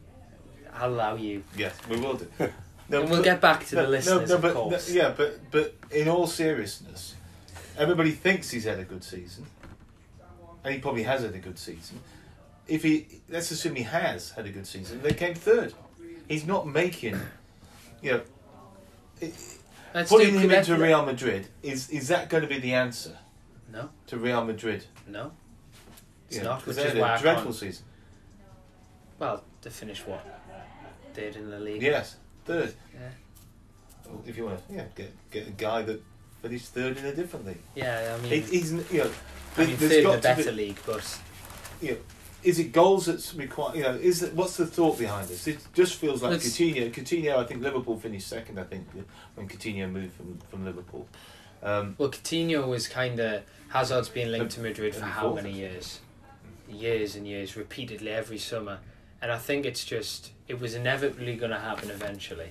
I'll 0.74 0.90
allow 0.94 1.16
you. 1.16 1.44
Yes, 1.58 1.76
we 1.90 1.98
will 2.00 2.16
do. 2.16 2.28
No, 2.90 3.00
and 3.00 3.10
we'll 3.10 3.20
but- 3.20 3.24
get 3.26 3.40
back 3.42 3.66
to 3.68 3.76
no, 3.78 3.84
the 3.84 3.88
listeners, 3.88 4.30
no, 4.30 4.38
no, 4.38 4.50
of 4.66 4.70
but, 4.72 4.90
yeah, 4.90 5.14
but 5.16 5.40
but 5.52 5.74
in 5.90 6.10
all 6.10 6.28
seriousness, 6.28 7.16
everybody 7.78 8.12
thinks 8.12 8.50
he's 8.52 8.64
had 8.66 8.80
a 8.80 8.84
good 8.84 9.04
season, 9.04 9.46
and 10.64 10.74
he 10.74 10.80
probably 10.80 11.04
has 11.04 11.22
had 11.22 11.34
a 11.34 11.40
good 11.40 11.58
season. 11.60 12.00
If 12.68 12.84
he, 12.84 13.08
let's 13.30 13.52
assume 13.52 13.76
he 13.76 13.84
has 13.84 14.32
had 14.32 14.46
a 14.46 14.50
good 14.50 14.66
season, 14.68 15.02
they 15.02 15.14
came 15.14 15.34
third. 15.36 15.74
He's 16.28 16.46
not 16.48 16.66
making, 16.68 17.20
you 18.02 18.12
know, 18.12 18.22
it- 19.20 19.34
putting 20.08 20.40
him 20.40 20.50
into 20.52 20.76
Real 20.78 21.06
Madrid. 21.06 21.48
Is 21.62 21.90
is 21.90 22.08
that 22.08 22.30
going 22.30 22.42
to 22.44 22.50
be 22.50 22.60
the 22.60 22.74
answer 22.74 23.18
No, 23.72 23.90
to 24.08 24.18
Real 24.18 24.44
Madrid? 24.44 24.86
no, 25.08 25.32
it's 26.30 26.38
Yeah, 26.38 26.44
not. 26.44 26.66
Which 26.66 26.78
they 26.78 26.84
is 26.86 26.94
had 26.94 27.02
why 27.02 27.18
dreadful 27.22 27.46
can't- 27.52 27.56
season. 27.56 27.86
Well, 29.20 29.44
to 29.62 29.70
finish 29.70 30.06
what 30.08 30.26
third 31.14 31.36
in 31.36 31.50
the 31.52 31.60
league. 31.60 31.82
Yes, 31.84 32.16
third. 32.46 32.74
Yeah. 32.94 33.10
Well, 34.08 34.24
If 34.26 34.36
you 34.38 34.46
want 34.46 34.68
to, 34.68 34.74
yeah, 34.74 34.86
get 34.96 35.12
get 35.32 35.48
a 35.48 35.52
guy 35.52 35.82
that 35.84 36.02
finished 36.44 36.68
third 36.68 36.98
in 36.98 37.06
a 37.06 37.16
different 37.16 37.46
league. 37.48 37.62
Yeah, 37.74 38.16
I 38.18 38.22
mean, 38.22 38.32
He, 38.32 38.40
he's 38.60 38.72
you 38.74 39.00
know. 39.00 39.12
I 39.58 39.66
mean 39.66 39.78
third 39.78 39.92
in 39.92 40.06
a 40.06 40.18
better 40.18 40.44
be- 40.46 40.52
league, 40.52 40.80
but 40.86 41.20
you 41.82 41.92
know, 41.92 41.98
is 42.44 42.60
it 42.60 42.72
goals 42.74 43.06
that's 43.06 43.34
required? 43.34 43.78
You 43.78 43.84
know, 43.84 43.96
is 43.96 44.22
it, 44.24 44.34
what's 44.34 44.58
the 44.58 44.66
thought 44.68 44.98
behind 45.00 45.28
this? 45.30 45.48
It 45.48 45.60
just 45.74 45.96
feels 45.96 46.22
like 46.22 46.34
It's- 46.34 46.50
Coutinho. 46.58 46.92
Coutinho, 46.92 47.38
I 47.38 47.46
think 47.46 47.62
Liverpool 47.62 47.98
finished 47.98 48.28
second. 48.28 48.60
I 48.60 48.64
think 48.64 48.88
when 49.36 49.48
Coutinho 49.48 49.90
moved 49.90 50.14
from 50.14 50.38
from 50.50 50.66
Liverpool. 50.66 51.08
Um, 51.64 51.96
well, 51.98 52.10
Coutinho 52.10 52.68
was 52.68 52.88
kind 52.90 53.20
of 53.20 53.44
Hazard's 53.70 54.10
been 54.10 54.32
linked 54.32 54.52
to 54.54 54.60
Madrid 54.60 54.94
for 54.94 55.06
how 55.06 55.34
many 55.34 55.52
years? 55.52 56.02
Years 56.70 57.16
and 57.16 57.26
years, 57.28 57.56
repeatedly 57.56 58.12
every 58.12 58.38
summer, 58.38 58.80
and 59.22 59.32
I 59.32 59.38
think 59.38 59.66
it's 59.66 59.86
just 59.86 60.32
it 60.48 60.60
was 60.60 60.74
inevitably 60.76 61.36
going 61.36 61.52
to 61.52 61.60
happen 61.60 61.90
eventually, 61.90 62.50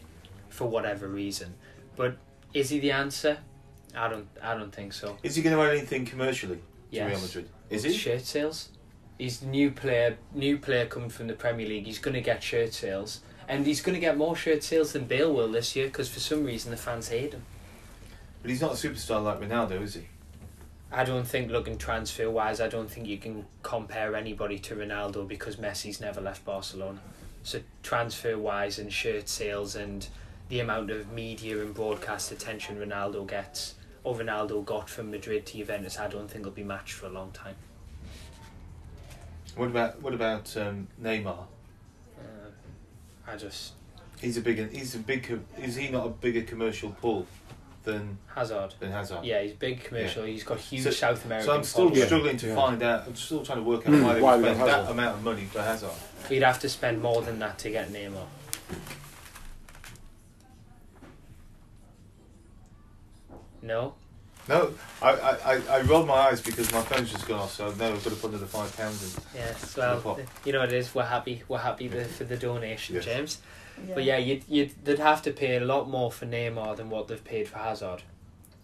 for 0.48 0.66
whatever 0.66 1.08
reason. 1.08 1.54
But 1.96 2.16
is 2.54 2.70
he 2.70 2.78
the 2.78 2.92
answer? 2.92 3.38
I 3.94 4.08
don't. 4.08 4.26
I 4.42 4.54
don't 4.54 4.72
think 4.72 4.92
so. 4.92 5.18
is 5.22 5.36
he 5.36 5.42
going 5.42 5.54
to 5.54 5.62
add 5.62 5.76
anything 5.76 6.04
commercially 6.04 6.60
to 6.92 7.04
Real 7.04 7.20
Madrid? 7.20 7.48
Is 7.70 7.84
he? 7.84 7.92
shirt 7.92 8.22
sales? 8.22 8.70
He's 9.18 9.40
the 9.40 9.46
new 9.46 9.70
player, 9.70 10.16
new 10.34 10.58
player 10.58 10.86
coming 10.86 11.10
from 11.10 11.26
the 11.26 11.34
Premier 11.34 11.66
League. 11.66 11.86
He's 11.86 11.98
going 11.98 12.14
to 12.14 12.20
get 12.20 12.42
shirt 12.42 12.72
sales, 12.72 13.20
and 13.48 13.66
he's 13.66 13.80
going 13.80 13.94
to 13.94 14.00
get 14.00 14.16
more 14.16 14.34
shirt 14.34 14.62
sales 14.62 14.92
than 14.92 15.04
Bale 15.04 15.32
will 15.32 15.52
this 15.52 15.76
year 15.76 15.86
because 15.86 16.08
for 16.08 16.20
some 16.20 16.44
reason 16.44 16.70
the 16.70 16.76
fans 16.76 17.08
hate 17.08 17.32
him. 17.32 17.44
But 18.40 18.50
he's 18.50 18.60
not 18.60 18.72
a 18.72 18.74
superstar 18.74 19.22
like 19.22 19.40
Ronaldo, 19.40 19.80
is 19.82 19.94
he? 19.94 20.06
I 20.90 21.04
don't 21.04 21.26
think 21.26 21.50
looking 21.50 21.78
transfer 21.78 22.30
wise, 22.30 22.60
I 22.60 22.68
don't 22.68 22.90
think 22.90 23.06
you 23.06 23.16
can 23.16 23.46
compare 23.62 24.14
anybody 24.14 24.58
to 24.60 24.74
Ronaldo 24.74 25.26
because 25.26 25.56
Messi's 25.56 26.00
never 26.00 26.20
left 26.20 26.44
Barcelona. 26.44 26.98
So 27.44 27.60
transfer 27.82 28.36
wise 28.36 28.78
and 28.78 28.92
shirt 28.92 29.28
sales 29.28 29.74
and 29.74 30.06
the 30.48 30.60
amount 30.60 30.90
of 30.90 31.10
media 31.12 31.60
and 31.60 31.72
broadcast 31.72 32.30
attention 32.30 32.76
Ronaldo 32.76 33.26
gets 33.26 33.74
or 34.04 34.16
Ronaldo 34.16 34.64
got 34.64 34.88
from 34.90 35.10
Madrid 35.10 35.46
to 35.46 35.58
Juventus, 35.58 35.98
I 35.98 36.08
don't 36.08 36.28
think 36.30 36.44
will 36.44 36.52
be 36.52 36.64
matched 36.64 36.94
for 36.94 37.06
a 37.06 37.10
long 37.10 37.30
time. 37.32 37.54
What 39.56 39.66
about 39.68 40.00
what 40.00 40.14
about 40.14 40.56
um, 40.56 40.88
Neymar? 41.00 41.44
Uh, 42.18 42.22
I 43.26 43.36
just 43.36 43.74
He's 44.20 44.36
a 44.36 44.40
big. 44.40 44.70
He's 44.72 44.94
a 44.94 44.98
big. 44.98 45.40
Is 45.58 45.74
he 45.76 45.88
not 45.88 46.06
a 46.06 46.10
bigger 46.10 46.42
commercial 46.42 46.90
pull 47.00 47.26
than 47.82 48.16
Hazard. 48.32 48.74
than 48.78 48.92
Hazard. 48.92 49.24
Yeah, 49.24 49.42
he's 49.42 49.52
big 49.54 49.82
commercial. 49.82 50.22
He's 50.22 50.44
got 50.44 50.58
huge 50.58 50.84
So- 50.84 50.90
South 50.92 51.24
American. 51.24 51.46
So 51.48 51.56
I'm 51.56 51.64
still 51.64 51.88
following. 51.88 52.06
struggling 52.06 52.36
to 52.36 52.46
Yeah. 52.46 52.54
find 52.54 52.82
out. 52.84 53.08
I'm 53.08 53.16
still 53.16 53.44
trying 53.44 53.58
to 53.58 53.64
work 53.64 53.86
out 53.88 53.92
why 54.22 54.36
they 54.36 54.42
would 54.48 54.54
spend 54.56 54.60
that 54.60 54.88
amount 54.90 55.16
of 55.16 55.24
money 55.24 55.44
for 55.46 55.60
Hazard. 55.60 55.90
We'd 56.30 56.44
have 56.44 56.60
to 56.60 56.68
spend 56.68 57.02
more 57.02 57.22
than 57.22 57.40
that 57.40 57.58
to 57.58 57.70
get 57.70 57.90
Neymar. 57.92 58.26
No, 63.62 63.94
No, 64.48 64.74
I, 65.00 65.10
I, 65.10 65.54
I, 65.54 65.60
I 65.78 65.80
rolled 65.82 66.06
my 66.08 66.14
eyes 66.14 66.40
because 66.40 66.72
my 66.72 66.82
phone's 66.82 67.10
just 67.12 67.26
gone 67.28 67.38
off, 67.40 67.52
so 67.52 67.66
no, 67.74 67.92
I've 67.92 68.02
got 68.04 68.10
to 68.10 68.16
put 68.16 68.30
another 68.30 68.46
five 68.46 68.76
pounds 68.76 69.16
in. 69.16 69.22
yes. 69.36 69.74
The 69.74 69.80
pot. 70.02 70.04
Well, 70.04 70.20
you 70.44 70.52
know 70.52 70.60
what 70.60 70.72
it 70.72 70.76
is. 70.76 70.94
We're 70.94 71.04
happy. 71.04 71.42
We're 71.48 71.58
happy 71.58 71.86
the, 71.88 72.04
for 72.04 72.24
the 72.24 72.36
donation, 72.36 72.96
Yes. 72.96 73.04
James. 73.04 73.38
But 73.94 74.04
yeah, 74.04 74.18
you'd, 74.18 74.44
you'd 74.48 74.72
they'd 74.84 74.98
have 74.98 75.22
to 75.22 75.30
pay 75.32 75.56
a 75.56 75.60
lot 75.64 75.88
more 75.88 76.12
for 76.12 76.26
Neymar 76.26 76.76
than 76.76 76.90
what 76.90 77.08
they've 77.08 77.24
paid 77.24 77.48
for 77.48 77.58
Hazard 77.58 78.02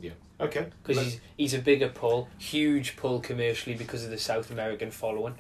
Yeah. 0.00 0.10
Okay. 0.40 0.66
because 0.82 1.02
he's 1.02 1.20
he's 1.36 1.54
a 1.54 1.58
bigger 1.58 1.88
pull, 1.88 2.28
huge 2.38 2.94
pull 2.96 3.18
commercially 3.20 3.74
because 3.74 4.04
of 4.04 4.10
the 4.10 4.18
South 4.18 4.50
American 4.50 4.90
following. 4.90 5.34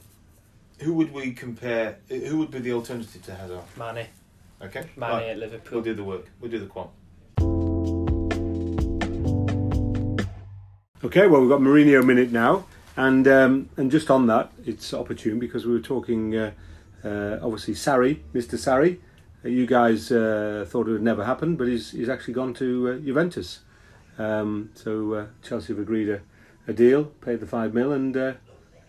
Who 0.80 0.94
would 0.94 1.12
we 1.12 1.32
compare? 1.32 1.98
Who 2.08 2.38
would 2.38 2.50
be 2.50 2.60
the 2.60 2.72
alternative 2.72 3.22
to 3.24 3.34
Hazard? 3.34 3.60
Mane, 3.76 4.06
Okay. 4.62 4.86
Mane 4.96 5.10
Right, 5.10 5.26
at 5.30 5.38
Liverpool. 5.38 5.76
We'll 5.76 5.84
do 5.84 5.94
the 5.94 6.04
work. 6.04 6.26
We'll 6.40 6.50
do 6.50 6.58
the 6.60 6.66
quant. 6.66 6.90
Okay, 11.04 11.28
well 11.28 11.40
we've 11.40 11.48
got 11.48 11.60
Mourinho 11.60 12.04
minute 12.04 12.32
now, 12.32 12.66
and 12.96 13.28
um, 13.28 13.68
and 13.76 13.88
just 13.88 14.10
on 14.10 14.26
that, 14.26 14.50
it's 14.66 14.92
opportune 14.92 15.38
because 15.38 15.64
we 15.64 15.72
were 15.72 15.78
talking. 15.78 16.34
Uh, 16.34 16.50
uh, 17.04 17.38
obviously, 17.40 17.74
Sarri, 17.74 18.18
Mr. 18.34 18.58
Sarri, 18.58 18.98
uh, 19.44 19.48
you 19.48 19.64
guys 19.64 20.10
uh, 20.10 20.66
thought 20.68 20.88
it 20.88 20.90
would 20.90 21.02
never 21.02 21.24
happen, 21.24 21.54
but 21.54 21.68
he's 21.68 21.92
he's 21.92 22.08
actually 22.08 22.34
gone 22.34 22.52
to 22.54 22.88
uh, 22.88 22.96
Juventus. 22.96 23.60
Um, 24.18 24.70
so 24.74 25.12
uh, 25.12 25.26
Chelsea 25.40 25.72
have 25.72 25.78
agreed 25.78 26.08
a, 26.08 26.20
a 26.66 26.72
deal, 26.72 27.04
paid 27.04 27.38
the 27.38 27.46
five 27.46 27.74
mil, 27.74 27.92
and 27.92 28.36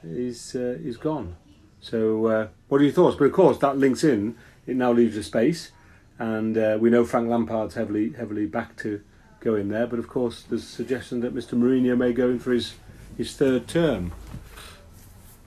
he's 0.01 0.53
he's 0.53 0.97
gone. 0.97 1.35
So 1.79 2.49
what 2.69 2.81
are 2.81 2.83
your 2.83 2.91
thoughts? 2.91 3.17
But 3.17 3.25
of 3.25 3.33
course, 3.33 3.59
that 3.59 3.77
links 3.77 4.03
in. 4.03 4.35
It 4.65 4.75
now 4.75 4.91
leaves 4.93 5.15
a 5.15 5.23
space, 5.23 5.73
and 6.17 6.55
we 6.81 6.89
know 6.89 7.05
Frank 7.05 7.29
Lampard's 7.29 7.75
heavily 7.75 8.13
heavily 8.13 8.47
back 8.47 8.77
to 8.77 9.03
go 9.39 9.55
in 9.55 9.69
there. 9.69 9.87
But 9.87 9.99
of 9.99 10.07
course, 10.07 10.43
there's 10.43 10.63
a 10.63 10.67
suggestion 10.67 11.19
that 11.21 11.33
Mr. 11.33 11.57
Mourinho 11.57 11.97
may 11.97 12.13
go 12.13 12.29
in 12.29 12.39
for 12.39 12.51
his, 12.51 12.73
his 13.17 13.35
third 13.35 13.67
term. 13.67 14.11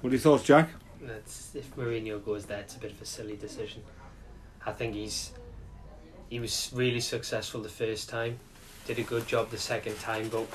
What 0.00 0.10
are 0.10 0.14
your 0.14 0.20
thoughts, 0.20 0.44
Jack? 0.44 0.70
That's, 1.00 1.54
if 1.54 1.74
Mourinho 1.76 2.24
goes 2.24 2.46
there, 2.46 2.60
it's 2.60 2.76
a 2.76 2.78
bit 2.78 2.92
of 2.92 3.02
a 3.02 3.06
silly 3.06 3.36
decision. 3.36 3.82
I 4.64 4.72
think 4.72 4.94
he's 4.94 5.32
he 6.30 6.40
was 6.40 6.70
really 6.74 7.00
successful 7.00 7.60
the 7.60 7.68
first 7.68 8.08
time, 8.08 8.38
did 8.86 8.98
a 8.98 9.02
good 9.02 9.26
job 9.28 9.50
the 9.50 9.58
second 9.58 9.98
time, 9.98 10.28
but 10.30 10.46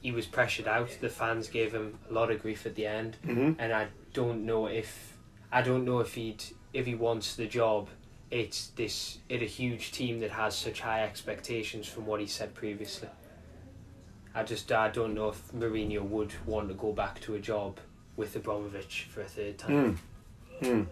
he 0.00 0.10
was 0.10 0.26
pressured 0.26 0.66
out. 0.66 0.90
The 1.00 1.08
fans 1.08 1.46
gave 1.48 1.72
him 1.72 1.96
a 2.10 2.12
lot 2.12 2.30
of 2.32 2.42
grief 2.42 2.66
at 2.66 2.74
the 2.74 2.86
end, 2.86 3.16
Mm-hmm. 3.24 3.60
and 3.60 3.72
I 3.72 3.86
don't 4.14 4.44
know 4.44 4.66
if 4.66 5.16
I 5.52 5.62
don't 5.62 5.84
know 5.84 6.00
if 6.00 6.14
he'd 6.14 6.42
if 6.72 6.86
he 6.86 6.94
wants 6.96 7.36
the 7.36 7.46
job. 7.46 7.88
It's 8.30 8.68
this 8.68 9.18
at 9.28 9.42
a 9.42 9.46
huge 9.46 9.92
team 9.92 10.20
that 10.20 10.30
has 10.30 10.56
such 10.56 10.80
high 10.80 11.02
expectations 11.02 11.88
from 11.88 12.06
what 12.06 12.20
he 12.20 12.26
said 12.26 12.54
previously. 12.54 13.08
I 14.34 14.44
just 14.44 14.70
I 14.70 14.88
don't 14.88 15.14
know 15.14 15.30
if 15.30 15.52
Mourinho 15.52 16.02
would 16.02 16.32
want 16.46 16.68
to 16.68 16.74
go 16.74 16.92
back 16.92 17.20
to 17.22 17.34
a 17.34 17.40
job 17.40 17.80
with 18.16 18.36
Abramovich 18.36 19.08
for 19.10 19.22
a 19.22 19.24
third 19.24 19.58
time. 19.58 19.98
Mm. 20.62 20.66
Mm. 20.66 20.86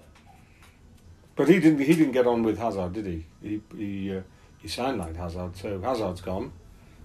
But 1.37 1.48
he 1.48 1.61
didn't. 1.61 1.79
He 1.79 1.94
didn't 1.94 2.12
get 2.12 2.27
on 2.27 2.42
with 2.42 2.59
Hazard, 2.59 2.94
did 2.94 3.07
he? 3.07 3.24
He 3.40 3.62
he, 3.77 4.16
uh, 4.16 4.22
he 4.59 4.66
signed 4.66 4.98
like 4.98 5.14
Hazard, 5.14 5.57
so 5.57 5.81
Hazard's 5.81 6.20
gone. 6.20 6.51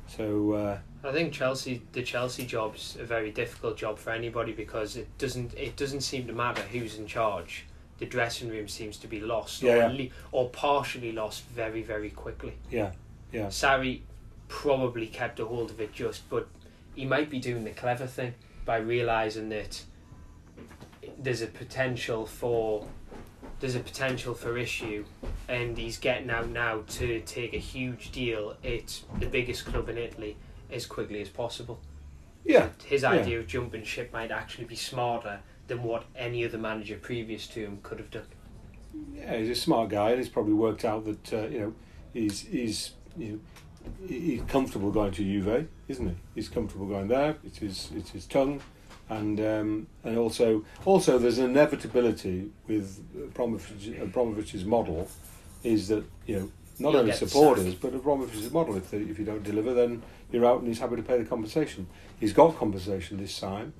So 0.08 0.54
uh, 0.54 0.80
I 1.04 1.12
think 1.12 1.34
Chelsea, 1.34 1.84
the 1.92 2.02
Chelsea 2.02 2.46
job's 2.46 2.98
a 3.00 3.04
very 3.04 3.32
difficult 3.32 3.78
job 3.78 4.00
for 4.00 4.10
anybody 4.10 4.52
because 4.52 4.98
it 4.98 5.08
doesn't 5.20 5.54
it 5.54 5.76
doesn't 5.76 6.02
seem 6.02 6.26
to 6.28 6.34
matter 6.34 6.62
who's 6.64 6.98
in 6.98 7.06
charge. 7.06 7.66
The 8.04 8.10
dressing 8.10 8.50
room 8.50 8.68
seems 8.68 8.98
to 8.98 9.08
be 9.08 9.22
lost 9.22 9.62
Yeah, 9.62 9.72
or, 9.74 9.78
yeah. 9.78 9.88
le- 9.88 10.10
or 10.34 10.50
partially 10.50 11.14
lost 11.14 11.46
very 11.46 11.82
very 11.84 12.10
quickly. 12.10 12.52
yeah, 12.70 12.92
yeah, 13.32 13.46
Sarri 13.48 14.02
probably 14.50 15.08
kept 15.08 15.40
a 15.40 15.46
hold 15.46 15.72
of 15.72 15.80
it 15.80 15.94
just, 15.94 16.30
but 16.30 16.50
he 16.96 17.06
might 17.06 17.30
be 17.30 17.40
doing 17.40 17.64
the 17.64 17.70
clever 17.72 18.06
thing 18.06 18.34
by 18.66 18.76
realizing 18.76 19.48
that 19.50 19.84
there's 21.18 21.42
a 21.42 21.48
potential 21.48 22.26
for 22.26 22.86
there's 23.62 23.76
a 23.76 23.80
potential 23.80 24.34
for 24.34 24.58
issue, 24.58 25.06
and 25.48 25.78
he's 25.78 25.98
getting 25.98 26.30
out 26.30 26.50
now 26.50 26.82
to 26.90 27.22
take 27.22 27.54
a 27.54 27.58
huge 27.58 28.12
deal 28.12 28.58
at 28.66 29.02
the 29.18 29.28
biggest 29.28 29.64
club 29.66 29.88
in 29.88 29.98
Italy 29.98 30.36
as 30.70 30.86
quickly 30.86 31.22
as 31.22 31.30
possible. 31.30 31.80
yeah. 32.44 32.68
His 32.84 33.04
Yeah. 33.04 33.12
idea 33.12 33.40
of 33.40 33.48
jumping 33.48 33.86
ship 33.86 34.12
might 34.12 34.30
actually 34.30 34.66
be 34.66 34.76
smarter 34.76 35.40
than 35.68 35.84
what 35.84 36.06
any 36.16 36.46
other 36.46 36.58
manager 36.58 36.98
previous 37.02 37.48
to 37.48 37.62
him 37.62 37.80
could 37.84 38.00
have 38.00 38.12
done. 38.12 38.28
Yeah, 39.16 39.38
he's 39.38 39.50
a 39.50 39.56
smart 39.56 39.90
guy, 39.90 40.12
and 40.12 40.20
he's 40.20 40.30
probably 40.30 40.54
worked 40.54 40.86
out 40.86 41.06
that 41.06 41.34
uh, 41.34 41.48
you 41.48 41.60
know 41.60 41.74
he's 42.14 42.42
he's 42.42 42.92
you 43.18 43.32
know 43.34 43.40
he's 44.08 44.42
comfortable 44.44 44.92
going 44.92 45.12
to 45.12 45.24
Juve, 45.24 45.68
isn't 45.88 46.08
he? 46.08 46.16
He's 46.36 46.50
comfortable 46.50 46.86
going 46.86 47.08
there. 47.08 47.38
It's 47.44 47.58
his 47.58 47.90
it's 47.96 48.12
his 48.12 48.26
tongue, 48.26 48.62
and 49.10 49.40
um, 49.40 49.88
and 50.04 50.18
also 50.18 50.64
also 50.86 51.18
there's 51.18 51.40
an 51.40 51.50
inevitability 51.50 52.52
with 52.68 53.04
Abramovich, 53.16 54.00
Abramovich's 54.00 54.66
model, 54.66 55.08
is 55.64 55.88
that 55.88 56.04
you 56.28 56.40
know 56.40 56.52
not 56.80 56.92
You'll 56.92 57.02
only 57.02 57.14
supporters 57.14 57.76
but 57.76 57.94
Abramovich's 57.94 58.52
model. 58.52 58.76
If 58.78 58.92
they, 58.92 58.98
if 59.00 59.18
you 59.18 59.26
don't 59.26 59.44
deliver, 59.44 59.74
then 59.74 60.04
you're 60.32 60.46
out, 60.46 60.60
and 60.60 60.68
he's 60.68 60.80
happy 60.80 60.98
to 60.98 61.04
pay 61.04 61.18
the 61.18 61.26
compensation. 61.26 61.88
He's 62.20 62.34
got 62.34 62.58
compensation 62.58 63.18
this 63.18 63.40
time, 63.40 63.74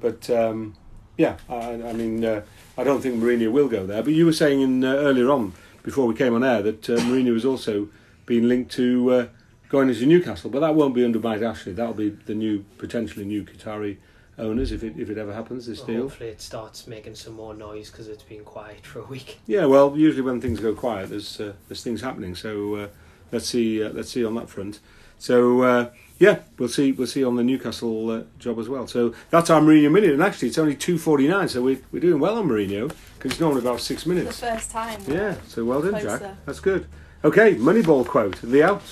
but. 0.00 0.30
Um, 0.30 0.76
yeah, 1.20 1.36
I, 1.50 1.72
I 1.90 1.92
mean, 1.92 2.24
uh, 2.24 2.40
I 2.78 2.82
don't 2.82 3.02
think 3.02 3.16
Mourinho 3.22 3.52
will 3.52 3.68
go 3.68 3.84
there. 3.84 4.02
But 4.02 4.14
you 4.14 4.24
were 4.24 4.32
saying 4.32 4.62
in, 4.62 4.82
uh, 4.82 4.94
earlier 4.94 5.30
on, 5.30 5.52
before 5.82 6.06
we 6.06 6.14
came 6.14 6.34
on 6.34 6.42
air, 6.42 6.62
that 6.62 6.88
uh, 6.88 6.96
Mourinho 6.96 7.34
has 7.34 7.44
also 7.44 7.88
been 8.24 8.48
linked 8.48 8.72
to 8.72 9.10
uh, 9.12 9.26
going 9.68 9.90
into 9.90 10.06
Newcastle. 10.06 10.48
But 10.48 10.60
that 10.60 10.74
won't 10.74 10.94
be 10.94 11.04
under 11.04 11.18
Mike 11.18 11.42
Ashley. 11.42 11.72
That'll 11.74 11.92
be 11.92 12.08
the 12.08 12.34
new, 12.34 12.64
potentially 12.78 13.26
new 13.26 13.44
Qatari 13.44 13.98
owners 14.38 14.72
if 14.72 14.82
it 14.82 14.94
if 14.96 15.10
it 15.10 15.18
ever 15.18 15.34
happens. 15.34 15.66
This 15.66 15.80
Well, 15.80 15.86
deal. 15.86 16.02
hopefully, 16.04 16.30
it 16.30 16.40
starts 16.40 16.86
making 16.86 17.16
some 17.16 17.34
more 17.34 17.52
noise 17.52 17.90
because 17.90 18.08
it's 18.08 18.22
been 18.22 18.42
quiet 18.44 18.86
for 18.86 19.00
a 19.00 19.04
week. 19.04 19.40
Yeah, 19.46 19.66
well, 19.66 19.94
usually 19.94 20.22
when 20.22 20.40
things 20.40 20.58
go 20.60 20.74
quiet, 20.74 21.10
there's 21.10 21.38
uh, 21.38 21.52
there's 21.68 21.82
things 21.84 22.00
happening. 22.00 22.34
So 22.34 22.74
uh, 22.76 22.88
let's 23.30 23.46
see 23.46 23.84
uh, 23.84 23.90
let's 23.90 24.08
see 24.10 24.24
on 24.24 24.34
that 24.36 24.48
front. 24.48 24.80
So 25.18 25.62
uh, 25.62 25.90
yeah, 26.20 26.40
we'll 26.58 26.68
see 26.68 26.92
we'll 26.92 27.06
see 27.08 27.24
on 27.24 27.34
the 27.36 27.42
Newcastle 27.42 28.10
uh, 28.10 28.22
job 28.38 28.58
as 28.60 28.68
well. 28.68 28.86
So 28.86 29.14
that's 29.30 29.48
our 29.50 29.60
Mourinho 29.60 29.90
minute, 29.90 30.10
and 30.10 30.22
actually 30.22 30.48
it's 30.48 30.58
only 30.58 30.76
two 30.76 30.98
forty 30.98 31.26
nine. 31.26 31.48
So 31.48 31.62
we're 31.62 31.80
we're 31.90 32.00
doing 32.00 32.20
well 32.20 32.38
on 32.38 32.46
Mourinho 32.46 32.92
because 33.16 33.32
it's 33.32 33.40
normally 33.40 33.62
about 33.62 33.80
six 33.80 34.04
minutes. 34.06 34.38
The 34.38 34.46
minutes. 34.46 34.64
first 34.66 34.70
time. 34.70 35.00
Yeah, 35.08 35.34
so 35.48 35.64
well 35.64 35.80
done, 35.82 35.92
Closer. 35.92 36.18
Jack. 36.18 36.36
That's 36.46 36.60
good. 36.60 36.86
Okay, 37.24 37.54
Moneyball 37.56 38.06
quote, 38.06 38.40
the 38.42 38.62
out. 38.62 38.82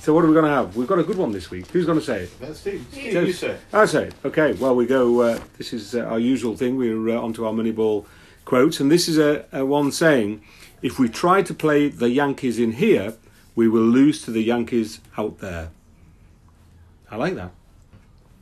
So 0.00 0.12
what 0.12 0.22
are 0.24 0.26
we 0.26 0.34
going 0.34 0.44
to 0.44 0.50
have? 0.50 0.76
We've 0.76 0.86
got 0.88 0.98
a 0.98 1.02
good 1.02 1.16
one 1.16 1.32
this 1.32 1.50
week. 1.50 1.66
Who's 1.68 1.86
going 1.86 1.98
to 1.98 2.04
say 2.04 2.24
it? 2.24 2.40
That's 2.40 2.58
Steve. 2.60 2.84
Steve, 2.92 3.12
Yes. 3.14 3.26
you 3.26 3.32
say. 3.32 3.56
I 3.72 3.86
say 3.86 4.04
it. 4.08 4.14
Okay, 4.22 4.52
well, 4.54 4.74
we 4.74 4.84
go. 4.86 5.20
Uh, 5.20 5.40
this 5.56 5.72
is 5.72 5.94
uh, 5.94 6.00
our 6.00 6.18
usual 6.18 6.56
thing. 6.56 6.76
We're 6.76 7.10
uh, 7.16 7.20
onto 7.20 7.44
our 7.46 7.52
Moneyball 7.54 8.04
quotes, 8.44 8.80
and 8.80 8.90
this 8.90 9.06
is 9.08 9.18
a, 9.18 9.44
a 9.52 9.64
one 9.66 9.92
saying: 9.92 10.42
"If 10.82 10.98
we 10.98 11.08
try 11.10 11.42
to 11.42 11.54
play 11.54 11.88
the 11.88 12.10
Yankees 12.10 12.58
in 12.58 12.72
here, 12.72 13.14
we 13.54 13.66
will 13.68 13.82
lose 14.00 14.22
to 14.24 14.30
the 14.30 14.42
Yankees 14.42 15.00
out 15.18 15.38
there." 15.40 15.68
I 17.14 17.16
like 17.16 17.36
that. 17.36 17.52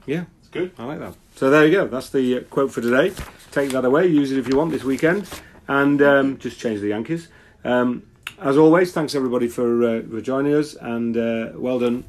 Yeah, 0.07 0.25
It's 0.41 0.49
good. 0.49 0.73
I 0.79 0.85
like 0.87 0.99
that. 1.01 1.15
So 1.37 1.51
there 1.51 1.67
you 1.67 1.73
go. 1.73 1.87
That's 1.87 2.09
the 2.09 2.39
uh, 2.39 2.41
quote 2.45 2.73
for 2.73 2.81
today. 2.81 3.13
Take 3.51 3.69
that 3.73 3.85
away. 3.85 4.07
Use 4.07 4.33
it 4.33 4.39
if 4.39 4.49
you 4.49 4.57
want 4.57 4.71
this 4.73 4.83
weekend, 4.83 5.29
and 5.69 6.01
um, 6.01 6.39
just 6.39 6.59
change 6.59 6.81
the 6.81 6.89
Yankees. 6.89 7.29
Um, 7.65 8.05
as 8.41 8.57
always, 8.57 8.91
thanks 8.95 9.15
everybody 9.15 9.47
for 9.47 9.85
uh, 9.85 10.03
for 10.09 10.23
joining 10.23 10.55
us, 10.55 10.75
and 10.75 11.15
uh, 11.19 11.51
well 11.55 11.79
done 11.81 12.05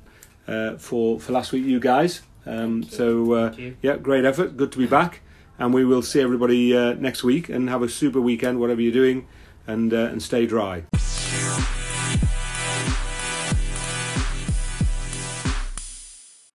uh, 0.48 0.78
for 0.78 1.20
for 1.20 1.34
last 1.34 1.52
week, 1.52 1.66
you 1.66 1.82
guys. 1.82 2.22
Um, 2.46 2.82
Thank 2.84 2.92
you. 2.92 2.98
so 2.98 3.34
uh, 3.34 3.50
Thank 3.50 3.60
you. 3.60 3.78
yeah, 3.82 3.98
great 3.98 4.24
effort. 4.24 4.56
Good 4.56 4.72
to 4.72 4.78
be 4.78 4.88
back, 4.88 5.20
and 5.60 5.74
we 5.74 5.84
will 5.84 6.02
see 6.02 6.22
everybody 6.22 6.74
uh, 6.74 6.94
next 6.94 7.26
week. 7.26 7.50
And 7.50 7.70
have 7.70 7.84
a 7.84 7.90
super 7.90 8.22
weekend, 8.22 8.62
whatever 8.62 8.80
you're 8.80 8.94
doing, 9.04 9.28
and 9.68 9.94
uh, 9.94 9.98
and 10.14 10.24
stay 10.24 10.46
dry. 10.48 10.84